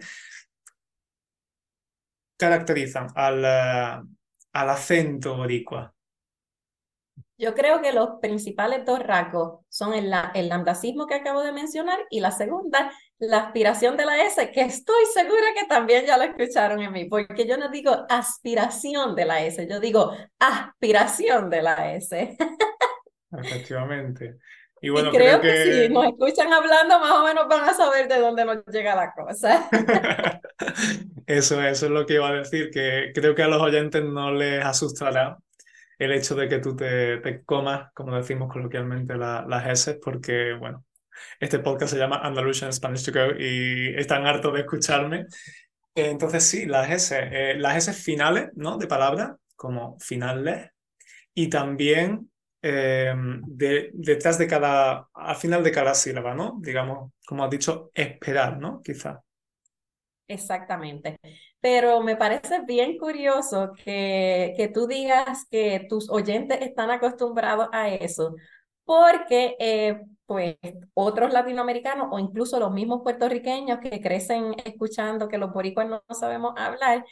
caracterizan 2.37 3.09
al, 3.17 3.45
al 3.45 4.71
acento 4.71 5.37
boricua? 5.37 5.93
Yo 7.41 7.55
creo 7.55 7.81
que 7.81 7.93
los 7.93 8.21
principales 8.21 8.85
dos 8.85 8.99
rasgos 8.99 9.61
son 9.71 9.95
el, 9.95 10.13
el 10.35 10.51
lambdacismo 10.51 11.07
que 11.07 11.15
acabo 11.15 11.43
de 11.43 11.53
mencionar 11.53 11.99
y 12.11 12.21
la 12.21 12.33
segunda, 12.33 12.93
la 13.19 13.39
aspiración 13.39 13.97
de 13.97 14.05
la 14.05 14.23
S, 14.27 14.51
que 14.51 14.61
estoy 14.61 15.07
segura 15.15 15.47
que 15.59 15.67
también 15.67 16.05
ya 16.05 16.19
lo 16.19 16.25
escucharon 16.25 16.83
en 16.83 16.93
mí, 16.93 17.07
porque 17.07 17.49
yo 17.49 17.57
no 17.57 17.71
digo 17.71 18.05
aspiración 18.11 19.17
de 19.17 19.25
la 19.25 19.43
S, 19.43 19.67
yo 19.67 19.81
digo 19.81 20.13
aspiración 20.39 21.49
de 21.49 21.63
la 21.63 21.95
S. 21.95 22.37
Efectivamente. 23.33 24.37
Y, 24.83 24.91
bueno, 24.91 25.11
creo, 25.11 25.41
que... 25.41 25.49
que... 25.49 25.87
si 25.87 25.95
nos 25.95 26.09
escuchan 26.09 26.53
hablando, 26.53 27.01
más 27.01 27.13
o 27.13 27.25
menos 27.25 27.49
van 27.49 27.67
a 27.67 27.73
saber 27.73 28.07
de 28.07 28.19
dónde 28.19 28.45
nos 28.45 28.67
llega 28.67 28.95
la 28.95 29.15
cosa. 29.15 29.67
eso, 31.27 31.63
eso 31.63 31.87
es 31.87 31.93
lo 31.93 32.05
que 32.05 32.15
iba 32.15 32.29
a 32.29 32.35
decir, 32.35 32.69
que 32.71 33.13
creo 33.15 33.35
que 33.35 33.43
a 33.43 33.49
los 33.49 33.63
oyentes 33.63 34.05
no 34.05 34.31
les 34.31 34.63
asustará 34.63 35.39
el 36.01 36.13
hecho 36.13 36.35
de 36.35 36.49
que 36.49 36.59
tú 36.61 36.75
te, 36.75 37.19
te 37.19 37.45
comas, 37.45 37.93
como 37.93 38.17
decimos 38.17 38.51
coloquialmente, 38.51 39.17
las 39.17 39.67
S, 39.67 40.01
porque, 40.03 40.55
bueno, 40.55 40.87
este 41.39 41.59
podcast 41.59 41.93
se 41.93 41.99
llama 41.99 42.21
Andalusian 42.23 42.73
Spanish 42.73 43.05
to 43.05 43.13
Go 43.13 43.37
y 43.39 43.95
están 43.97 44.27
hartos 44.27 44.55
de 44.55 44.61
escucharme. 44.61 45.27
Entonces, 45.95 46.45
sí, 46.45 46.65
las 46.65 46.91
S, 46.91 47.19
eh, 47.21 47.55
las 47.59 47.77
S 47.77 47.93
finales, 47.93 48.49
¿no? 48.55 48.79
De 48.79 48.87
palabras, 48.87 49.33
como 49.55 49.99
finales, 50.01 50.71
y 51.35 51.51
también 51.51 52.31
de, 52.63 53.91
detrás 53.93 54.39
de 54.39 54.47
cada, 54.47 55.07
al 55.13 55.37
final 55.37 55.63
de 55.63 55.73
cada 55.73 55.95
sílaba, 55.95 56.35
¿no? 56.35 56.59
Digamos, 56.61 57.13
como 57.27 57.45
has 57.45 57.51
dicho, 57.51 57.91
esperar, 57.93 58.59
¿no? 58.59 58.81
Quizá. 58.83 59.21
Exactamente. 60.27 61.19
Pero 61.61 62.01
me 62.01 62.17
parece 62.17 62.63
bien 62.63 62.97
curioso 62.99 63.73
que, 63.85 64.55
que 64.57 64.69
tú 64.69 64.87
digas 64.87 65.47
que 65.51 65.87
tus 65.89 66.09
oyentes 66.11 66.59
están 66.63 66.91
acostumbrados 66.91 67.69
a 67.73 67.91
eso, 67.91 68.35
porque 68.85 69.57
eh, 69.59 70.01
pues 70.27 70.57
otros 70.95 71.33
latinoamericanos 71.33 72.09
o 72.11 72.19
incluso 72.19 72.59
los 72.61 72.73
mismos 72.73 73.03
puertorriqueños 73.03 73.81
que 73.81 74.01
crecen 74.01 74.55
escuchando 74.65 75.29
que 75.29 75.39
los 75.39 75.53
boricuas 75.53 75.89
no, 75.89 76.03
sabemos 76.15 76.55
hablar, 76.57 77.05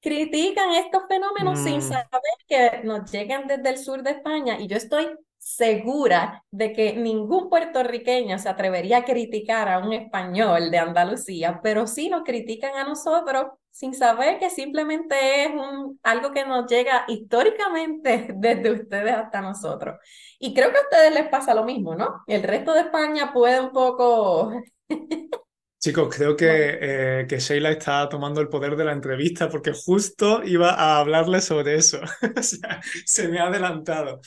critican 0.00 0.70
estos 0.72 1.04
fenómenos 1.08 1.58
sin 1.58 1.78
mm. 1.78 1.82
saber 1.82 2.34
que 2.46 2.80
nos 2.84 3.10
llegan 3.10 3.46
desde 3.46 3.70
el 3.70 3.78
sur 3.78 4.02
de 4.02 4.10
España 4.10 4.60
y 4.60 4.66
yo 4.66 4.76
estoy 4.76 5.08
segura 5.40 6.44
de 6.50 6.72
que 6.74 6.94
ningún 6.94 7.48
puertorriqueño 7.48 8.38
se 8.38 8.48
atrevería 8.50 8.98
a 8.98 9.04
criticar 9.04 9.68
a 9.68 9.78
un 9.78 9.92
español 9.94 10.70
de 10.70 10.78
Andalucía, 10.78 11.60
pero 11.62 11.86
sí 11.86 12.10
nos 12.10 12.24
critican 12.24 12.76
a 12.76 12.84
nosotros 12.84 13.46
sin 13.70 13.94
saber 13.94 14.38
que 14.38 14.50
simplemente 14.50 15.44
es 15.44 15.50
un, 15.52 15.98
algo 16.02 16.32
que 16.32 16.44
nos 16.44 16.66
llega 16.70 17.04
históricamente 17.08 18.28
desde 18.36 18.70
ustedes 18.70 19.14
hasta 19.14 19.40
nosotros. 19.40 19.98
Y 20.38 20.52
creo 20.54 20.70
que 20.70 20.78
a 20.78 20.82
ustedes 20.82 21.14
les 21.14 21.28
pasa 21.28 21.54
lo 21.54 21.64
mismo, 21.64 21.94
¿no? 21.94 22.22
El 22.26 22.42
resto 22.42 22.74
de 22.74 22.80
España 22.80 23.32
puede 23.32 23.60
un 23.60 23.72
poco 23.72 24.52
Chicos, 25.82 26.14
creo 26.14 26.36
que, 26.36 26.78
eh, 26.78 27.26
que, 27.26 27.38
Sheila 27.38 27.70
está 27.70 28.06
tomando 28.06 28.42
el 28.42 28.48
poder 28.48 28.76
de 28.76 28.84
la 28.84 28.92
entrevista 28.92 29.48
porque 29.48 29.72
justo 29.72 30.42
iba 30.44 30.74
a 30.74 30.98
hablarle 30.98 31.40
sobre 31.40 31.76
eso. 31.76 32.00
o 32.36 32.42
sea, 32.42 32.82
se 33.06 33.28
me 33.28 33.38
ha 33.38 33.46
adelantado. 33.46 34.20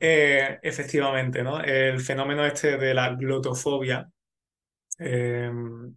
Eh, 0.00 0.58
efectivamente, 0.60 1.44
¿no? 1.44 1.60
El 1.62 2.00
fenómeno 2.00 2.44
este 2.44 2.76
de 2.78 2.94
la 2.94 3.14
glotofobia, 3.14 4.10
eh, 4.98 5.48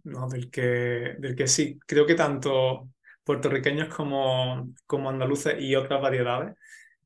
¿no? 0.04 0.28
del, 0.28 0.48
que, 0.50 1.16
del 1.18 1.34
que 1.34 1.48
sí, 1.48 1.80
creo 1.84 2.06
que 2.06 2.14
tanto 2.14 2.90
puertorriqueños 3.24 3.92
como, 3.92 4.72
como 4.86 5.10
andaluces 5.10 5.56
y 5.60 5.74
otras 5.74 6.00
variedades 6.00 6.54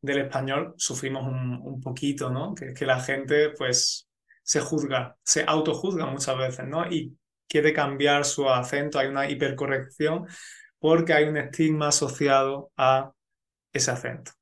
del 0.03 0.19
español 0.19 0.75
sufrimos 0.77 1.27
un, 1.27 1.61
un 1.63 1.81
poquito, 1.81 2.29
¿no? 2.29 2.55
Que, 2.55 2.75
que 2.75 2.85
la 2.85 3.01
gente, 3.01 3.51
pues, 3.57 4.07
se 4.43 4.61
juzga, 4.61 5.17
se 5.23 5.45
autojuzga 5.47 6.05
muchas 6.07 6.37
veces, 6.37 6.67
¿no? 6.67 6.87
Y 6.91 7.17
quiere 7.49 7.73
cambiar 7.73 8.25
su 8.25 8.49
acento, 8.49 8.99
hay 8.99 9.09
una 9.09 9.29
hipercorrección 9.29 10.27
porque 10.79 11.13
hay 11.15 11.25
un 11.25 11.37
estigma 11.37 11.89
asociado 11.89 12.71
a 12.77 13.13
ese 13.73 13.91
acento. 13.91 14.33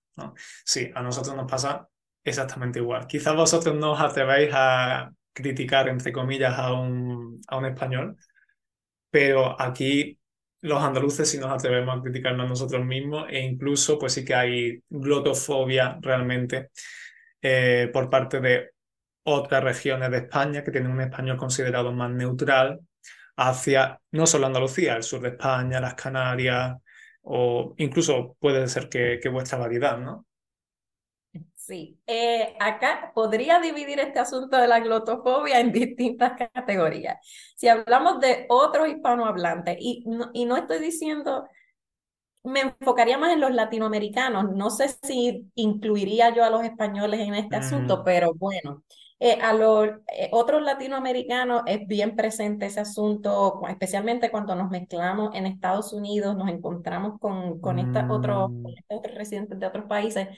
Sí, 0.65 0.91
a 0.95 1.03
nosotros 1.03 1.35
nos 1.37 1.51
pasa 1.51 1.89
exactamente 2.23 2.79
igual. 2.79 3.07
Quizás 3.07 3.35
vosotros 3.35 3.75
no 3.75 3.93
os 3.93 4.01
atrevéis 4.01 4.51
a 4.53 5.11
criticar, 5.33 5.89
entre 5.89 6.13
comillas, 6.13 6.59
a 6.59 6.73
un, 6.73 7.41
a 7.49 7.57
un 7.57 7.67
español, 7.67 8.17
pero 9.11 9.61
aquí 9.61 10.19
los 10.63 10.83
andaluces 10.83 11.31
sí 11.31 11.39
nos 11.39 11.53
atrevemos 11.53 11.99
a 11.99 12.03
criticarnos 12.03 12.47
a 12.47 12.49
nosotros 12.49 12.85
mismos 12.85 13.27
e 13.29 13.41
incluso 13.41 13.99
pues 13.99 14.15
sí 14.15 14.25
que 14.25 14.35
hay 14.35 14.83
glotofobia 14.89 15.99
realmente 16.01 16.71
eh, 17.43 17.91
por 17.93 18.09
parte 18.09 18.41
de 18.41 18.71
otras 19.25 19.63
regiones 19.63 20.11
de 20.11 20.19
España 20.19 20.65
que 20.65 20.71
tienen 20.71 20.93
un 20.93 21.03
español 21.03 21.37
considerado 21.37 21.93
más 21.93 22.11
neutral 22.11 22.81
hacia 23.37 24.01
no 24.13 24.27
solo 24.27 24.47
Andalucía, 24.47 24.97
el 24.97 25.03
sur 25.03 25.21
de 25.21 25.31
España, 25.31 25.81
las 25.81 25.95
Canarias, 25.95 26.77
o 27.23 27.75
incluso 27.79 28.37
puede 28.39 28.69
ser 28.69 28.89
que, 28.89 29.21
vuestra 29.29 29.59
variedad, 29.59 29.99
¿no? 29.99 30.27
Sí, 31.55 31.99
eh, 32.07 32.55
acá 32.61 33.11
podría 33.15 33.59
dividir 33.59 33.99
este 33.99 34.19
asunto 34.19 34.59
de 34.59 34.69
la 34.69 34.81
glotofobia 34.81 35.61
en 35.61 35.73
distintas 35.73 36.33
categorías. 36.53 37.19
Si 37.57 37.69
hablamos 37.69 38.21
de 38.21 38.45
otros 38.51 38.89
hispanohablantes, 38.89 39.77
y 39.81 40.05
no, 40.07 40.31
y 40.35 40.45
no 40.45 40.59
estoy 40.59 40.79
diciendo, 40.81 41.49
me 42.45 42.61
enfocaría 42.61 43.17
más 43.17 43.33
en 43.33 43.41
los 43.41 43.53
latinoamericanos, 43.53 44.53
no 44.53 44.69
sé 44.69 44.89
si 45.03 45.51
incluiría 45.55 46.35
yo 46.35 46.45
a 46.45 46.51
los 46.51 46.63
españoles 46.63 47.21
en 47.21 47.35
este 47.35 47.57
asunto, 47.57 47.99
mm. 47.99 48.05
pero 48.05 48.35
bueno, 48.35 48.85
eh, 49.21 49.39
a 49.41 49.53
los 49.55 49.89
eh, 50.17 50.29
otros 50.33 50.63
latinoamericanos 50.63 51.63
es 51.67 51.87
bien 51.87 52.17
presente 52.17 52.67
ese 52.67 52.81
asunto, 52.81 53.63
especialmente 53.69 54.31
cuando 54.31 54.55
nos 54.55 54.71
mezclamos 54.71 55.35
en 55.35 55.47
Estados 55.47 55.93
Unidos, 55.93 56.37
nos 56.37 56.49
encontramos 56.49 57.19
con, 57.21 57.61
con, 57.61 57.79
otros, 58.11 58.51
mm. 58.51 58.67
otros 58.89 59.15
residentes 59.15 59.59
de 59.59 59.67
otros 59.67 59.87
países. 59.87 60.29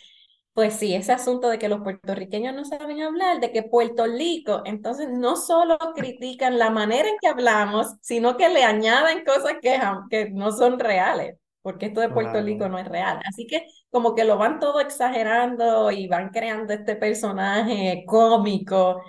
Pues 0.52 0.74
sí, 0.74 0.94
ese 0.94 1.12
asunto 1.12 1.48
de 1.48 1.58
que 1.58 1.68
los 1.68 1.82
puertorriqueños 1.82 2.54
no 2.54 2.64
saben 2.64 3.02
hablar, 3.02 3.40
de 3.40 3.52
que 3.52 3.62
Puerto 3.62 4.06
Rico, 4.06 4.62
entonces 4.64 5.08
no 5.10 5.36
solo 5.36 5.78
critican 5.94 6.58
la 6.58 6.70
manera 6.70 7.08
en 7.08 7.16
que 7.20 7.28
hablamos, 7.28 7.88
sino 8.00 8.36
que 8.36 8.48
le 8.48 8.64
añaden 8.64 9.24
cosas 9.24 9.54
que, 9.60 9.78
que 10.10 10.30
no 10.30 10.52
son 10.52 10.78
reales 10.78 11.36
porque 11.66 11.86
esto 11.86 12.00
de 12.00 12.10
Puerto 12.10 12.40
Rico 12.40 12.68
no 12.68 12.78
es 12.78 12.86
real. 12.86 13.18
Así 13.24 13.44
que 13.48 13.66
como 13.96 14.14
que 14.14 14.24
lo 14.24 14.36
van 14.36 14.60
todo 14.60 14.80
exagerando 14.80 15.90
y 15.90 16.06
van 16.06 16.28
creando 16.28 16.74
este 16.74 16.96
personaje 16.96 18.04
cómico. 18.06 19.00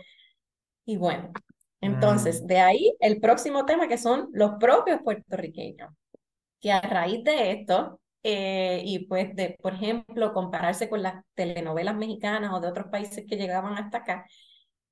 Y 0.86 0.96
bueno, 0.96 1.34
entonces 1.82 2.42
mm. 2.42 2.48
de 2.48 2.60
ahí 2.60 2.96
el 3.02 3.20
próximo 3.20 3.66
tema 3.66 3.90
que 3.90 3.98
son 3.98 4.30
los 4.32 4.52
propios 4.58 5.02
puertorriqueños, 5.04 5.92
que 6.62 6.72
a 6.72 6.80
raíz 6.80 7.22
de 7.26 7.52
esto, 7.52 8.00
eh, 8.24 8.82
y 8.86 9.00
pues 9.08 9.36
de, 9.36 9.58
por 9.62 9.74
ejemplo, 9.74 10.32
compararse 10.32 10.88
con 10.88 11.04
las 11.04 11.22
telenovelas 11.34 11.98
mexicanas 11.98 12.54
o 12.54 12.62
de 12.62 12.70
otros 12.70 12.88
países 12.88 13.26
que 13.28 13.36
llegaban 13.36 13.74
hasta 13.74 13.98
acá, 13.98 14.26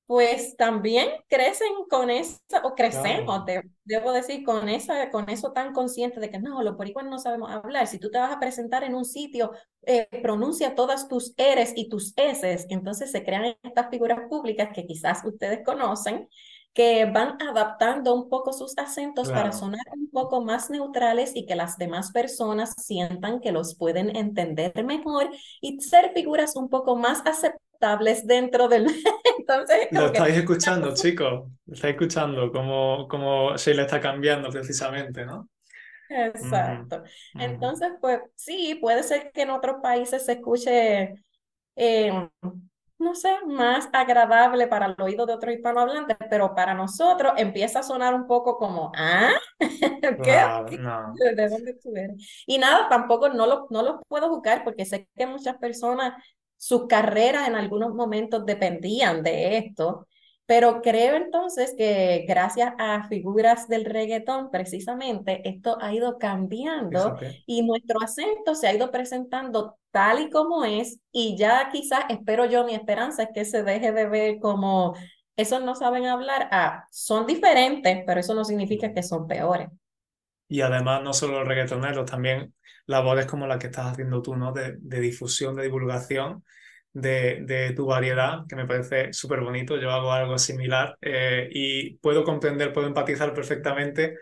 pues 0.05 0.55
también 0.55 1.09
crecen 1.27 1.67
con 1.89 2.09
eso, 2.09 2.37
o 2.63 2.75
crecemos, 2.75 3.43
debo 3.83 4.11
decir, 4.11 4.43
con, 4.43 4.69
esa, 4.69 5.09
con 5.09 5.29
eso 5.29 5.51
tan 5.51 5.73
consciente 5.73 6.19
de 6.19 6.29
que 6.29 6.39
no, 6.39 6.61
los 6.61 6.77
boricuas 6.77 7.05
no 7.05 7.17
sabemos 7.17 7.49
hablar. 7.51 7.87
Si 7.87 7.97
tú 7.97 8.11
te 8.11 8.19
vas 8.19 8.31
a 8.31 8.39
presentar 8.39 8.83
en 8.83 8.93
un 8.93 9.05
sitio, 9.05 9.51
eh, 9.83 10.07
pronuncia 10.21 10.75
todas 10.75 11.07
tus 11.07 11.33
eres 11.37 11.73
y 11.75 11.89
tus 11.89 12.13
eses, 12.17 12.67
entonces 12.69 13.11
se 13.11 13.23
crean 13.23 13.55
estas 13.63 13.89
figuras 13.89 14.19
públicas 14.29 14.69
que 14.73 14.85
quizás 14.85 15.23
ustedes 15.25 15.65
conocen, 15.65 16.29
que 16.73 17.05
van 17.05 17.41
adaptando 17.41 18.13
un 18.13 18.29
poco 18.29 18.51
sus 18.51 18.77
acentos 18.77 19.29
para 19.31 19.53
sonar 19.53 19.85
un 19.93 20.11
poco 20.11 20.41
más 20.41 20.69
neutrales 20.69 21.31
y 21.33 21.45
que 21.45 21.55
las 21.55 21.77
demás 21.77 22.11
personas 22.11 22.75
sientan 22.77 23.39
que 23.39 23.53
los 23.53 23.75
pueden 23.75 24.13
entender 24.15 24.83
mejor 24.83 25.29
y 25.61 25.79
ser 25.79 26.11
figuras 26.13 26.57
un 26.57 26.67
poco 26.67 26.97
más 26.97 27.21
aceptadas 27.25 28.25
dentro 28.25 28.67
del... 28.67 28.87
Entonces, 29.47 29.87
Lo 29.91 30.07
estáis 30.07 30.37
escuchando, 30.37 30.93
chicos. 30.95 31.51
Estáis 31.67 31.93
escuchando 31.93 32.51
cómo, 32.51 33.07
cómo 33.07 33.55
Sheila 33.55 33.83
está 33.83 34.01
cambiando 34.01 34.49
precisamente, 34.49 35.23
¿no? 35.23 35.49
Exacto. 36.09 37.03
Entonces, 37.35 37.93
pues 38.01 38.21
sí, 38.35 38.75
puede 38.81 39.03
ser 39.03 39.31
que 39.31 39.43
en 39.43 39.51
otros 39.51 39.77
países 39.81 40.25
se 40.25 40.33
escuche, 40.33 41.13
eh, 41.75 42.29
no 42.97 43.15
sé, 43.15 43.35
más 43.45 43.89
agradable 43.93 44.67
para 44.67 44.87
el 44.87 44.95
oído 44.99 45.25
de 45.25 45.33
otros 45.33 45.53
hispanohablantes, 45.53 46.17
pero 46.29 46.55
para 46.55 46.73
nosotros 46.73 47.33
empieza 47.37 47.79
a 47.79 47.83
sonar 47.83 48.13
un 48.15 48.25
poco 48.25 48.57
como, 48.57 48.91
¿ah? 48.95 49.31
¿Qué? 49.59 50.41
¿De 51.35 51.49
dónde 51.49 51.73
tú 51.81 51.91
Y 52.47 52.57
nada, 52.57 52.89
tampoco 52.89 53.29
no 53.29 53.45
lo, 53.45 53.67
no 53.69 53.83
lo 53.83 54.01
puedo 54.07 54.29
juzgar 54.29 54.63
porque 54.63 54.85
sé 54.85 55.07
que 55.15 55.27
muchas 55.27 55.57
personas 55.57 56.13
sus 56.57 56.87
carreras 56.87 57.47
en 57.47 57.55
algunos 57.55 57.93
momentos 57.93 58.45
dependían 58.45 59.23
de 59.23 59.57
esto. 59.57 60.07
Pero 60.47 60.81
creo 60.81 61.15
entonces 61.15 61.73
que 61.75 62.23
gracias 62.27 62.73
a 62.77 63.07
figuras 63.07 63.67
del 63.67 63.83
reggaetón, 63.83 64.51
precisamente, 64.51 65.41
esto 65.49 65.77
ha 65.81 65.91
ido 65.91 66.19
cambiando 66.19 67.17
y 67.47 67.63
nuestro 67.63 67.99
acento 68.01 68.53
se 68.53 68.67
ha 68.67 68.73
ido 68.75 68.91
presentando 68.91 69.77
tal 69.89 70.19
y 70.21 70.29
como 70.29 70.63
es 70.63 70.99
y 71.11 71.35
ya 71.35 71.69
quizás, 71.71 72.05
espero 72.09 72.45
yo, 72.45 72.63
mi 72.63 72.75
esperanza 72.75 73.23
es 73.23 73.29
que 73.33 73.43
se 73.43 73.63
deje 73.63 73.91
de 73.91 74.07
ver 74.07 74.39
como 74.39 74.93
esos 75.35 75.63
no 75.63 75.75
saben 75.75 76.05
hablar, 76.05 76.47
ah, 76.51 76.85
son 76.91 77.25
diferentes, 77.25 78.03
pero 78.05 78.19
eso 78.19 78.35
no 78.35 78.45
significa 78.45 78.93
que 78.93 79.03
son 79.03 79.27
peores. 79.27 79.69
Y 80.47 80.61
además, 80.61 81.01
no 81.03 81.13
solo 81.13 81.39
los 81.39 81.47
reggaetoneros, 81.47 82.09
también 82.09 82.53
labores 82.85 83.25
como 83.25 83.47
la 83.47 83.57
que 83.59 83.67
estás 83.67 83.87
haciendo 83.87 84.21
tú, 84.21 84.35
¿no? 84.35 84.51
De, 84.53 84.75
de 84.79 84.99
difusión, 84.99 85.55
de 85.55 85.63
divulgación 85.63 86.43
de, 86.93 87.41
de 87.45 87.73
tu 87.73 87.85
variedad, 87.87 88.45
que 88.47 88.55
me 88.55 88.65
parece 88.67 89.11
súper 89.13 89.41
bonito. 89.41 89.77
Yo 89.77 89.91
hago 89.91 90.11
algo 90.11 90.37
similar 90.37 90.97
eh, 91.01 91.49
y 91.51 91.97
puedo 91.97 92.23
comprender, 92.23 92.71
puedo 92.73 92.87
empatizar 92.87 93.33
perfectamente 93.33 94.17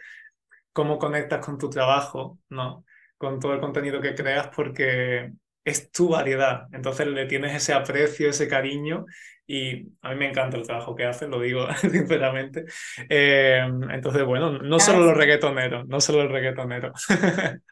cómo 0.73 0.97
conectas 0.97 1.45
con 1.45 1.57
tu 1.57 1.69
trabajo, 1.69 2.39
¿no? 2.49 2.85
Con 3.17 3.39
todo 3.39 3.53
el 3.53 3.59
contenido 3.59 4.01
que 4.01 4.15
creas, 4.15 4.49
porque 4.55 5.31
es 5.63 5.91
tu 5.91 6.09
variedad. 6.09 6.67
Entonces 6.71 7.07
le 7.07 7.25
tienes 7.25 7.55
ese 7.55 7.73
aprecio, 7.73 8.29
ese 8.29 8.47
cariño 8.47 9.05
y 9.45 9.89
a 10.01 10.11
mí 10.11 10.15
me 10.15 10.29
encanta 10.29 10.57
el 10.57 10.65
trabajo 10.65 10.95
que 10.95 11.05
haces, 11.05 11.29
lo 11.29 11.39
digo 11.39 11.67
sinceramente. 11.81 12.65
Eh, 13.09 13.61
entonces, 13.91 14.25
bueno, 14.25 14.51
no 14.51 14.79
solo 14.79 15.05
los 15.05 15.17
reggaetoneros, 15.17 15.87
no 15.87 15.99
solo 16.01 16.23
los 16.23 16.31
reggaetoneros. 16.31 17.05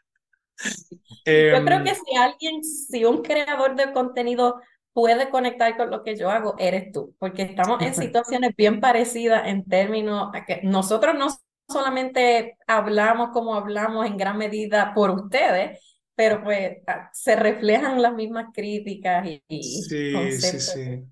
Yo 1.26 1.64
creo 1.64 1.84
que 1.84 1.94
si 1.94 2.16
alguien, 2.16 2.62
si 2.62 3.04
un 3.04 3.22
creador 3.22 3.74
de 3.74 3.92
contenido 3.92 4.60
puede 4.92 5.30
conectar 5.30 5.76
con 5.76 5.90
lo 5.90 6.02
que 6.02 6.16
yo 6.16 6.30
hago, 6.30 6.54
eres 6.58 6.92
tú, 6.92 7.14
porque 7.18 7.42
estamos 7.42 7.80
en 7.82 7.94
situaciones 7.94 8.54
bien 8.56 8.80
parecidas 8.80 9.46
en 9.46 9.64
términos 9.64 10.30
a 10.34 10.44
que 10.44 10.60
nosotros 10.62 11.16
no 11.16 11.28
solamente 11.68 12.58
hablamos 12.66 13.30
como 13.32 13.54
hablamos 13.54 14.06
en 14.06 14.16
gran 14.16 14.36
medida 14.36 14.92
por 14.94 15.10
ustedes, 15.10 15.91
pero 16.14 16.42
pues 16.42 16.78
ah, 16.86 17.10
se 17.12 17.36
reflejan 17.36 18.00
las 18.00 18.14
mismas 18.14 18.46
críticas 18.52 19.26
y, 19.26 19.62
sí, 19.62 20.32
sí, 20.32 20.60
sí. 20.60 21.04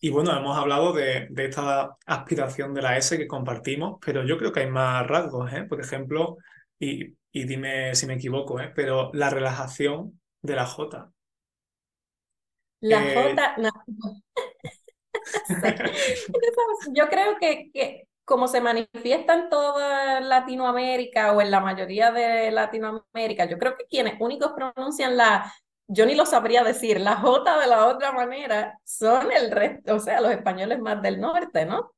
Y 0.00 0.10
bueno, 0.10 0.36
hemos 0.36 0.56
hablado 0.56 0.92
de, 0.92 1.28
de, 1.30 1.44
esta 1.46 1.96
aspiración 2.06 2.74
de 2.74 2.82
la 2.82 2.96
S 2.96 3.16
que 3.16 3.28
compartimos, 3.28 3.98
pero 4.04 4.24
yo 4.24 4.36
creo 4.36 4.52
que 4.52 4.60
hay 4.60 4.70
más 4.70 5.06
rasgos, 5.06 5.52
¿eh? 5.52 5.62
Por 5.62 5.80
ejemplo, 5.80 6.38
y, 6.78 7.14
y 7.30 7.44
dime 7.44 7.94
si 7.94 8.06
me 8.06 8.14
equivoco, 8.14 8.60
¿eh? 8.60 8.72
Pero 8.74 9.10
la 9.14 9.30
relajación 9.30 10.20
de 10.42 10.56
la 10.56 10.66
J. 10.66 11.12
La 12.80 13.04
eh, 13.04 13.14
J, 13.14 13.56
no. 13.58 13.70
Yo 16.94 17.08
creo 17.08 17.38
que, 17.38 17.70
que 17.72 18.08
como 18.24 18.48
se 18.48 18.60
manifiesta 18.60 19.34
en 19.34 19.48
toda 19.48 20.20
Latinoamérica 20.20 21.32
o 21.32 21.40
en 21.40 21.50
la 21.50 21.60
mayoría 21.60 22.12
de 22.12 22.50
Latinoamérica, 22.50 23.46
yo 23.46 23.58
creo 23.58 23.76
que 23.76 23.86
quienes 23.86 24.20
únicos 24.20 24.52
pronuncian 24.52 25.16
la, 25.16 25.52
yo 25.86 26.06
ni 26.06 26.14
lo 26.14 26.24
sabría 26.24 26.62
decir, 26.62 27.00
la 27.00 27.16
J 27.16 27.60
de 27.60 27.66
la 27.66 27.86
otra 27.86 28.12
manera 28.12 28.78
son 28.84 29.30
el 29.32 29.50
resto, 29.50 29.96
o 29.96 30.00
sea, 30.00 30.20
los 30.20 30.30
españoles 30.30 30.80
más 30.80 31.02
del 31.02 31.20
norte, 31.20 31.66
¿no? 31.66 31.92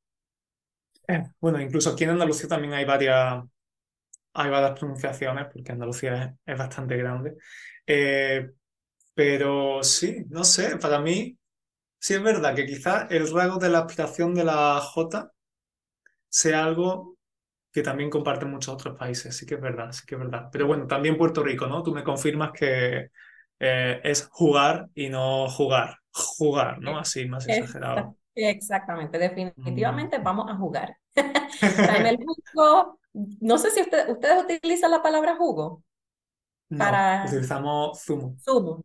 Eh, 1.07 1.23
bueno, 1.39 1.61
incluso 1.61 1.91
aquí 1.91 2.03
en 2.03 2.11
Andalucía 2.11 2.49
también 2.49 2.73
hay 2.73 2.85
varias, 2.85 3.43
hay 4.33 4.49
varias 4.49 4.77
pronunciaciones, 4.77 5.47
porque 5.53 5.71
Andalucía 5.71 6.35
es, 6.43 6.57
bastante 6.57 6.97
grande. 6.97 7.35
Eh, 7.85 8.49
pero 9.13 9.83
sí, 9.83 10.25
no 10.29 10.43
sé, 10.43 10.77
para 10.77 10.99
mí 10.99 11.37
sí 11.99 12.15
es 12.15 12.23
verdad 12.23 12.55
que 12.55 12.65
quizás 12.65 13.09
el 13.11 13.31
rasgo 13.31 13.57
de 13.59 13.69
la 13.69 13.79
aspiración 13.79 14.33
de 14.33 14.43
la 14.43 14.81
J 14.81 15.31
sea 16.35 16.65
algo 16.65 17.15
que 17.71 17.81
también 17.81 18.09
comparten 18.09 18.51
muchos 18.51 18.73
otros 18.73 18.97
países, 18.97 19.37
sí 19.37 19.45
que 19.45 19.55
es 19.55 19.61
verdad, 19.61 19.93
sí 19.93 20.05
que 20.05 20.15
es 20.15 20.19
verdad. 20.19 20.49
Pero 20.51 20.67
bueno, 20.67 20.85
también 20.85 21.17
Puerto 21.17 21.41
Rico, 21.41 21.65
¿no? 21.65 21.81
Tú 21.81 21.93
me 21.93 22.03
confirmas 22.03 22.51
que 22.51 23.09
eh, 23.57 24.01
es 24.03 24.27
jugar 24.31 24.89
y 24.93 25.07
no 25.07 25.47
jugar, 25.47 25.95
jugar, 26.11 26.81
¿no? 26.81 26.99
Así, 26.99 27.25
más 27.25 27.47
exagerado. 27.47 28.17
Exactamente, 28.33 29.17
definitivamente 29.17 30.19
mm. 30.19 30.23
vamos 30.23 30.51
a 30.51 30.57
jugar. 30.57 30.97
en 31.15 32.05
el 32.05 32.17
jugo, 32.17 32.99
no 33.13 33.57
sé 33.57 33.71
si 33.71 33.79
ustedes 33.79 34.43
utilizan 34.43 34.91
la 34.91 35.01
palabra 35.01 35.37
jugo. 35.37 35.83
No, 36.67 36.85
utilizamos 37.25 38.03
zumo. 38.03 38.35
Zumo. 38.43 38.83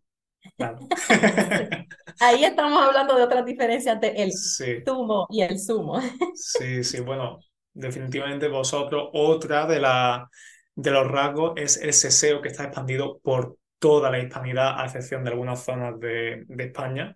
Ahí 2.20 2.44
estamos 2.44 2.82
hablando 2.82 3.16
de 3.16 3.22
otras 3.22 3.44
diferencias 3.44 4.00
de 4.00 4.08
el 4.08 4.32
zumo 4.32 5.26
y 5.30 5.42
el 5.42 5.58
zumo. 5.58 6.00
sí, 6.34 6.84
sí, 6.84 7.00
bueno, 7.00 7.38
definitivamente 7.72 8.48
vosotros, 8.48 9.08
otra 9.12 9.66
de, 9.66 9.80
la, 9.80 10.28
de 10.74 10.90
los 10.90 11.06
rasgos 11.06 11.52
es 11.56 11.76
el 11.78 11.92
seseo 11.92 12.40
que 12.40 12.48
está 12.48 12.64
expandido 12.64 13.20
por 13.20 13.56
toda 13.78 14.10
la 14.10 14.18
hispanidad, 14.18 14.78
a 14.78 14.84
excepción 14.84 15.24
de 15.24 15.30
algunas 15.30 15.64
zonas 15.64 15.98
de, 15.98 16.44
de 16.46 16.64
España, 16.64 17.14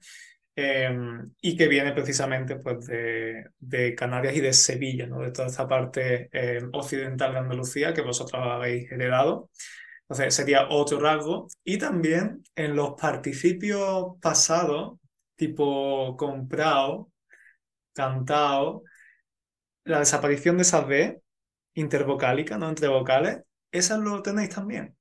em, 0.56 1.30
y 1.40 1.56
que 1.56 1.68
viene 1.68 1.92
precisamente 1.92 2.56
pues, 2.56 2.86
de, 2.86 3.44
de, 3.58 3.94
Canarias 3.94 4.34
y 4.36 4.40
de 4.40 4.52
Sevilla, 4.52 5.06
¿no? 5.06 5.20
de 5.20 5.30
toda 5.30 5.48
esta 5.48 5.68
parte 5.68 6.28
em, 6.32 6.70
occidental 6.72 7.32
de 7.32 7.38
Andalucía 7.38 7.92
que 7.92 8.00
vosotros 8.02 8.40
habéis 8.42 8.90
heredado. 8.90 9.50
Entonces 10.08 10.34
sería 10.34 10.68
otro 10.70 11.00
rasgo. 11.00 11.48
Y 11.64 11.78
también 11.78 12.42
en 12.54 12.76
los 12.76 12.94
participios 13.00 14.16
pasados, 14.20 14.98
tipo 15.36 16.16
comprado, 16.16 17.10
cantado, 17.94 18.82
la 19.84 20.00
desaparición 20.00 20.56
de 20.56 20.62
esas 20.62 20.86
B 20.86 21.22
intervocálica, 21.74 22.58
no 22.58 22.68
entre 22.68 22.88
vocales, 22.88 23.42
esas 23.72 23.98
lo 23.98 24.22
tenéis 24.22 24.50
también. 24.50 24.96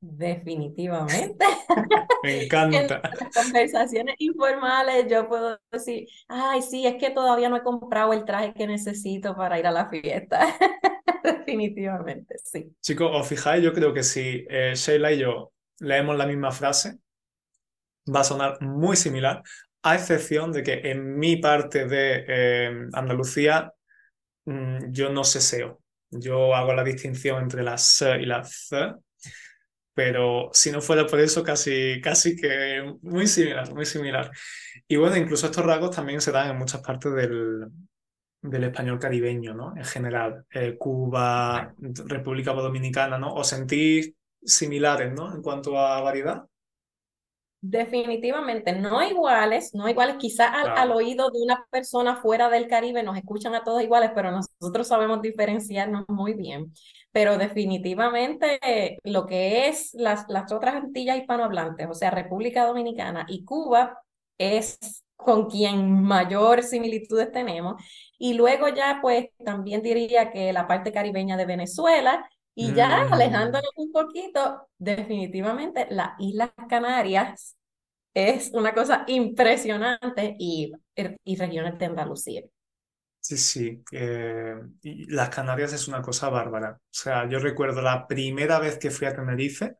Definitivamente. 0.00 1.44
Me 2.22 2.44
encanta. 2.44 2.78
en 2.78 2.88
las 2.88 3.34
conversaciones 3.34 4.14
informales 4.18 5.06
yo 5.10 5.28
puedo 5.28 5.58
decir, 5.70 6.08
ay, 6.28 6.62
sí, 6.62 6.86
es 6.86 6.96
que 6.96 7.10
todavía 7.10 7.48
no 7.48 7.56
he 7.56 7.62
comprado 7.62 8.12
el 8.12 8.24
traje 8.24 8.54
que 8.54 8.66
necesito 8.66 9.36
para 9.36 9.58
ir 9.58 9.66
a 9.66 9.70
la 9.70 9.88
fiesta. 9.88 10.40
Definitivamente, 11.22 12.36
sí. 12.42 12.74
Chicos, 12.80 13.10
os 13.12 13.28
fijáis, 13.28 13.62
yo 13.62 13.74
creo 13.74 13.92
que 13.92 14.02
si 14.02 14.46
eh, 14.48 14.72
Sheila 14.74 15.12
y 15.12 15.18
yo 15.18 15.52
leemos 15.80 16.16
la 16.16 16.26
misma 16.26 16.50
frase, 16.50 16.98
va 18.14 18.20
a 18.20 18.24
sonar 18.24 18.60
muy 18.62 18.96
similar, 18.96 19.42
a 19.82 19.94
excepción 19.94 20.52
de 20.52 20.62
que 20.62 20.90
en 20.90 21.18
mi 21.18 21.36
parte 21.36 21.86
de 21.86 22.24
eh, 22.26 22.88
Andalucía 22.94 23.72
mm, 24.46 24.92
yo 24.92 25.10
no 25.10 25.24
seseo. 25.24 25.80
Yo 26.10 26.54
hago 26.54 26.72
la 26.74 26.84
distinción 26.84 27.42
entre 27.42 27.62
la 27.62 27.74
S 27.74 28.18
y 28.20 28.26
la 28.26 28.42
C, 28.44 28.94
pero 29.94 30.50
si 30.52 30.70
no 30.70 30.80
fuera 30.80 31.06
por 31.06 31.20
eso, 31.20 31.42
casi, 31.42 32.00
casi 32.00 32.36
que 32.36 32.96
muy 33.02 33.26
similar, 33.26 33.72
muy 33.74 33.86
similar. 33.86 34.30
Y 34.88 34.96
bueno, 34.96 35.16
incluso 35.16 35.46
estos 35.46 35.64
rasgos 35.64 35.94
también 35.94 36.20
se 36.20 36.32
dan 36.32 36.50
en 36.50 36.58
muchas 36.58 36.80
partes 36.80 37.12
del, 37.14 37.66
del 38.42 38.64
español 38.64 38.98
caribeño, 38.98 39.54
¿no? 39.54 39.76
En 39.76 39.84
general, 39.84 40.46
eh, 40.50 40.76
Cuba, 40.78 41.74
República 41.78 42.52
Dominicana, 42.52 43.18
¿no? 43.18 43.34
¿Os 43.34 43.48
sentís 43.48 44.12
similares, 44.42 45.12
¿no? 45.12 45.34
En 45.34 45.42
cuanto 45.42 45.78
a 45.78 46.00
variedad. 46.00 46.44
Definitivamente, 47.62 48.72
no 48.72 49.02
iguales, 49.02 49.74
no 49.74 49.86
iguales, 49.86 50.16
quizás 50.18 50.50
al, 50.50 50.90
oído 50.92 51.30
de 51.30 51.42
una 51.42 51.66
persona 51.70 52.16
fuera 52.16 52.48
del 52.48 52.68
Caribe 52.68 53.02
nos 53.02 53.18
escuchan 53.18 53.54
a 53.54 53.62
todos 53.64 53.82
iguales, 53.82 54.12
pero 54.14 54.30
nosotros 54.30 54.88
sabemos 54.88 55.20
diferenciarnos 55.20 56.06
muy 56.08 56.32
bien. 56.32 56.72
Pero 57.12 57.36
definitivamente 57.36 58.98
lo 59.04 59.26
que 59.26 59.68
es 59.68 59.92
las, 59.92 60.24
las 60.28 60.50
otras 60.52 60.76
Antillas 60.76 61.18
hispanohablantes, 61.18 61.86
o 61.90 61.94
sea, 61.94 62.10
República 62.10 62.64
Dominicana 62.64 63.26
y 63.28 63.44
Cuba, 63.44 63.98
es 64.38 65.04
con 65.16 65.50
quien 65.50 66.02
mayor 66.02 66.62
similitudes 66.62 67.30
tenemos. 67.30 67.82
Y 68.18 68.34
luego 68.34 68.68
ya, 68.68 69.00
pues, 69.02 69.26
también 69.44 69.82
diría 69.82 70.30
que 70.32 70.52
la 70.52 70.66
parte 70.66 70.92
caribeña 70.92 71.36
de 71.36 71.46
Venezuela, 71.46 72.28
y 72.54 72.74
ya 72.74 73.04
mm. 73.04 73.12
alejándonos 73.12 73.72
un 73.76 73.92
poquito, 73.92 74.68
definitivamente 74.78 75.86
las 75.90 76.10
Islas 76.18 76.50
Canarias 76.68 77.56
es 78.14 78.50
una 78.52 78.74
cosa 78.74 79.04
impresionante 79.06 80.36
y, 80.38 80.72
y 81.24 81.36
regiones 81.36 81.78
de 81.78 81.86
Andalucía. 81.86 82.42
Sí, 83.20 83.36
sí. 83.36 83.82
Eh, 83.92 84.56
y 84.82 85.06
las 85.12 85.28
Canarias 85.28 85.72
es 85.72 85.86
una 85.88 86.02
cosa 86.02 86.30
bárbara. 86.30 86.72
O 86.72 86.80
sea, 86.90 87.28
yo 87.28 87.38
recuerdo 87.38 87.82
la 87.82 88.06
primera 88.06 88.58
vez 88.58 88.78
que 88.78 88.90
fui 88.90 89.06
a 89.06 89.14
Tenerife, 89.14 89.76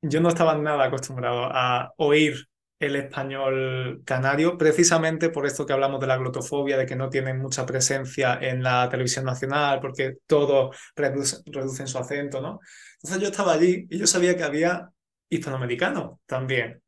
yo 0.00 0.20
no 0.20 0.28
estaba 0.30 0.56
nada 0.56 0.84
acostumbrado 0.84 1.44
a 1.44 1.92
oír 1.98 2.48
el 2.82 2.96
español 2.96 4.02
canario, 4.04 4.58
precisamente 4.58 5.30
por 5.30 5.46
esto 5.46 5.64
que 5.64 5.72
hablamos 5.72 6.00
de 6.00 6.08
la 6.08 6.16
glotofobia, 6.16 6.76
de 6.76 6.84
que 6.84 6.96
no 6.96 7.08
tienen 7.08 7.38
mucha 7.38 7.64
presencia 7.64 8.38
en 8.40 8.62
la 8.62 8.88
televisión 8.88 9.24
nacional, 9.24 9.80
porque 9.80 10.16
todo 10.26 10.72
reduce, 10.96 11.38
reducen 11.46 11.86
su 11.86 11.98
acento, 11.98 12.40
¿no? 12.40 12.58
Entonces 12.96 13.20
yo 13.22 13.28
estaba 13.28 13.52
allí 13.52 13.86
y 13.88 13.98
yo 13.98 14.06
sabía 14.08 14.36
que 14.36 14.42
había 14.42 14.90
hispanoamericano 15.28 16.20
también. 16.26 16.82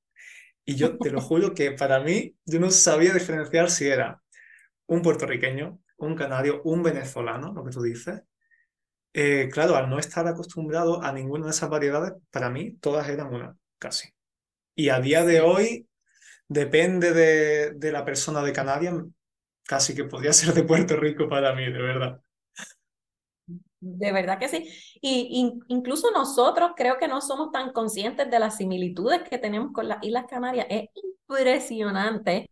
Y 0.64 0.74
yo 0.74 0.98
te 0.98 1.10
lo 1.10 1.20
juro 1.20 1.54
que 1.54 1.72
para 1.72 2.00
mí, 2.00 2.34
yo 2.44 2.58
no 2.58 2.70
sabía 2.70 3.12
diferenciar 3.14 3.70
si 3.70 3.86
era 3.86 4.20
un 4.86 5.00
puertorriqueño, 5.02 5.78
un 5.98 6.16
canario, 6.16 6.60
un 6.64 6.82
venezolano, 6.82 7.52
lo 7.52 7.64
que 7.64 7.70
tú 7.70 7.82
dices. 7.82 8.22
Eh, 9.12 9.48
claro, 9.52 9.76
al 9.76 9.88
no 9.88 10.00
estar 10.00 10.26
acostumbrado 10.26 11.02
a 11.02 11.12
ninguna 11.12 11.44
de 11.44 11.52
esas 11.52 11.70
variedades, 11.70 12.14
para 12.32 12.50
mí 12.50 12.76
todas 12.78 13.08
eran 13.08 13.32
una, 13.32 13.56
casi. 13.78 14.08
Y 14.74 14.88
a 14.88 15.00
día 15.00 15.24
de 15.24 15.40
hoy, 15.40 15.88
depende 16.48 17.12
de, 17.12 17.72
de 17.72 17.92
la 17.92 18.04
persona 18.04 18.42
de 18.42 18.52
Canarias, 18.52 18.94
casi 19.64 19.94
que 19.94 20.04
podría 20.04 20.32
ser 20.34 20.54
de 20.54 20.64
Puerto 20.64 20.96
Rico 20.96 21.28
para 21.28 21.54
mí, 21.54 21.64
de 21.64 21.82
verdad. 21.82 22.20
De 23.80 24.12
verdad 24.12 24.38
que 24.38 24.48
sí. 24.48 24.66
Y 25.02 25.52
incluso 25.68 26.10
nosotros 26.10 26.72
creo 26.74 26.96
que 26.98 27.06
no 27.06 27.20
somos 27.20 27.52
tan 27.52 27.72
conscientes 27.72 28.30
de 28.30 28.38
las 28.38 28.56
similitudes 28.56 29.22
que 29.28 29.36
tenemos 29.38 29.72
con 29.72 29.88
las 29.88 30.02
Islas 30.02 30.24
Canarias. 30.28 30.66
Es 30.70 30.88
impresionante. 30.94 32.50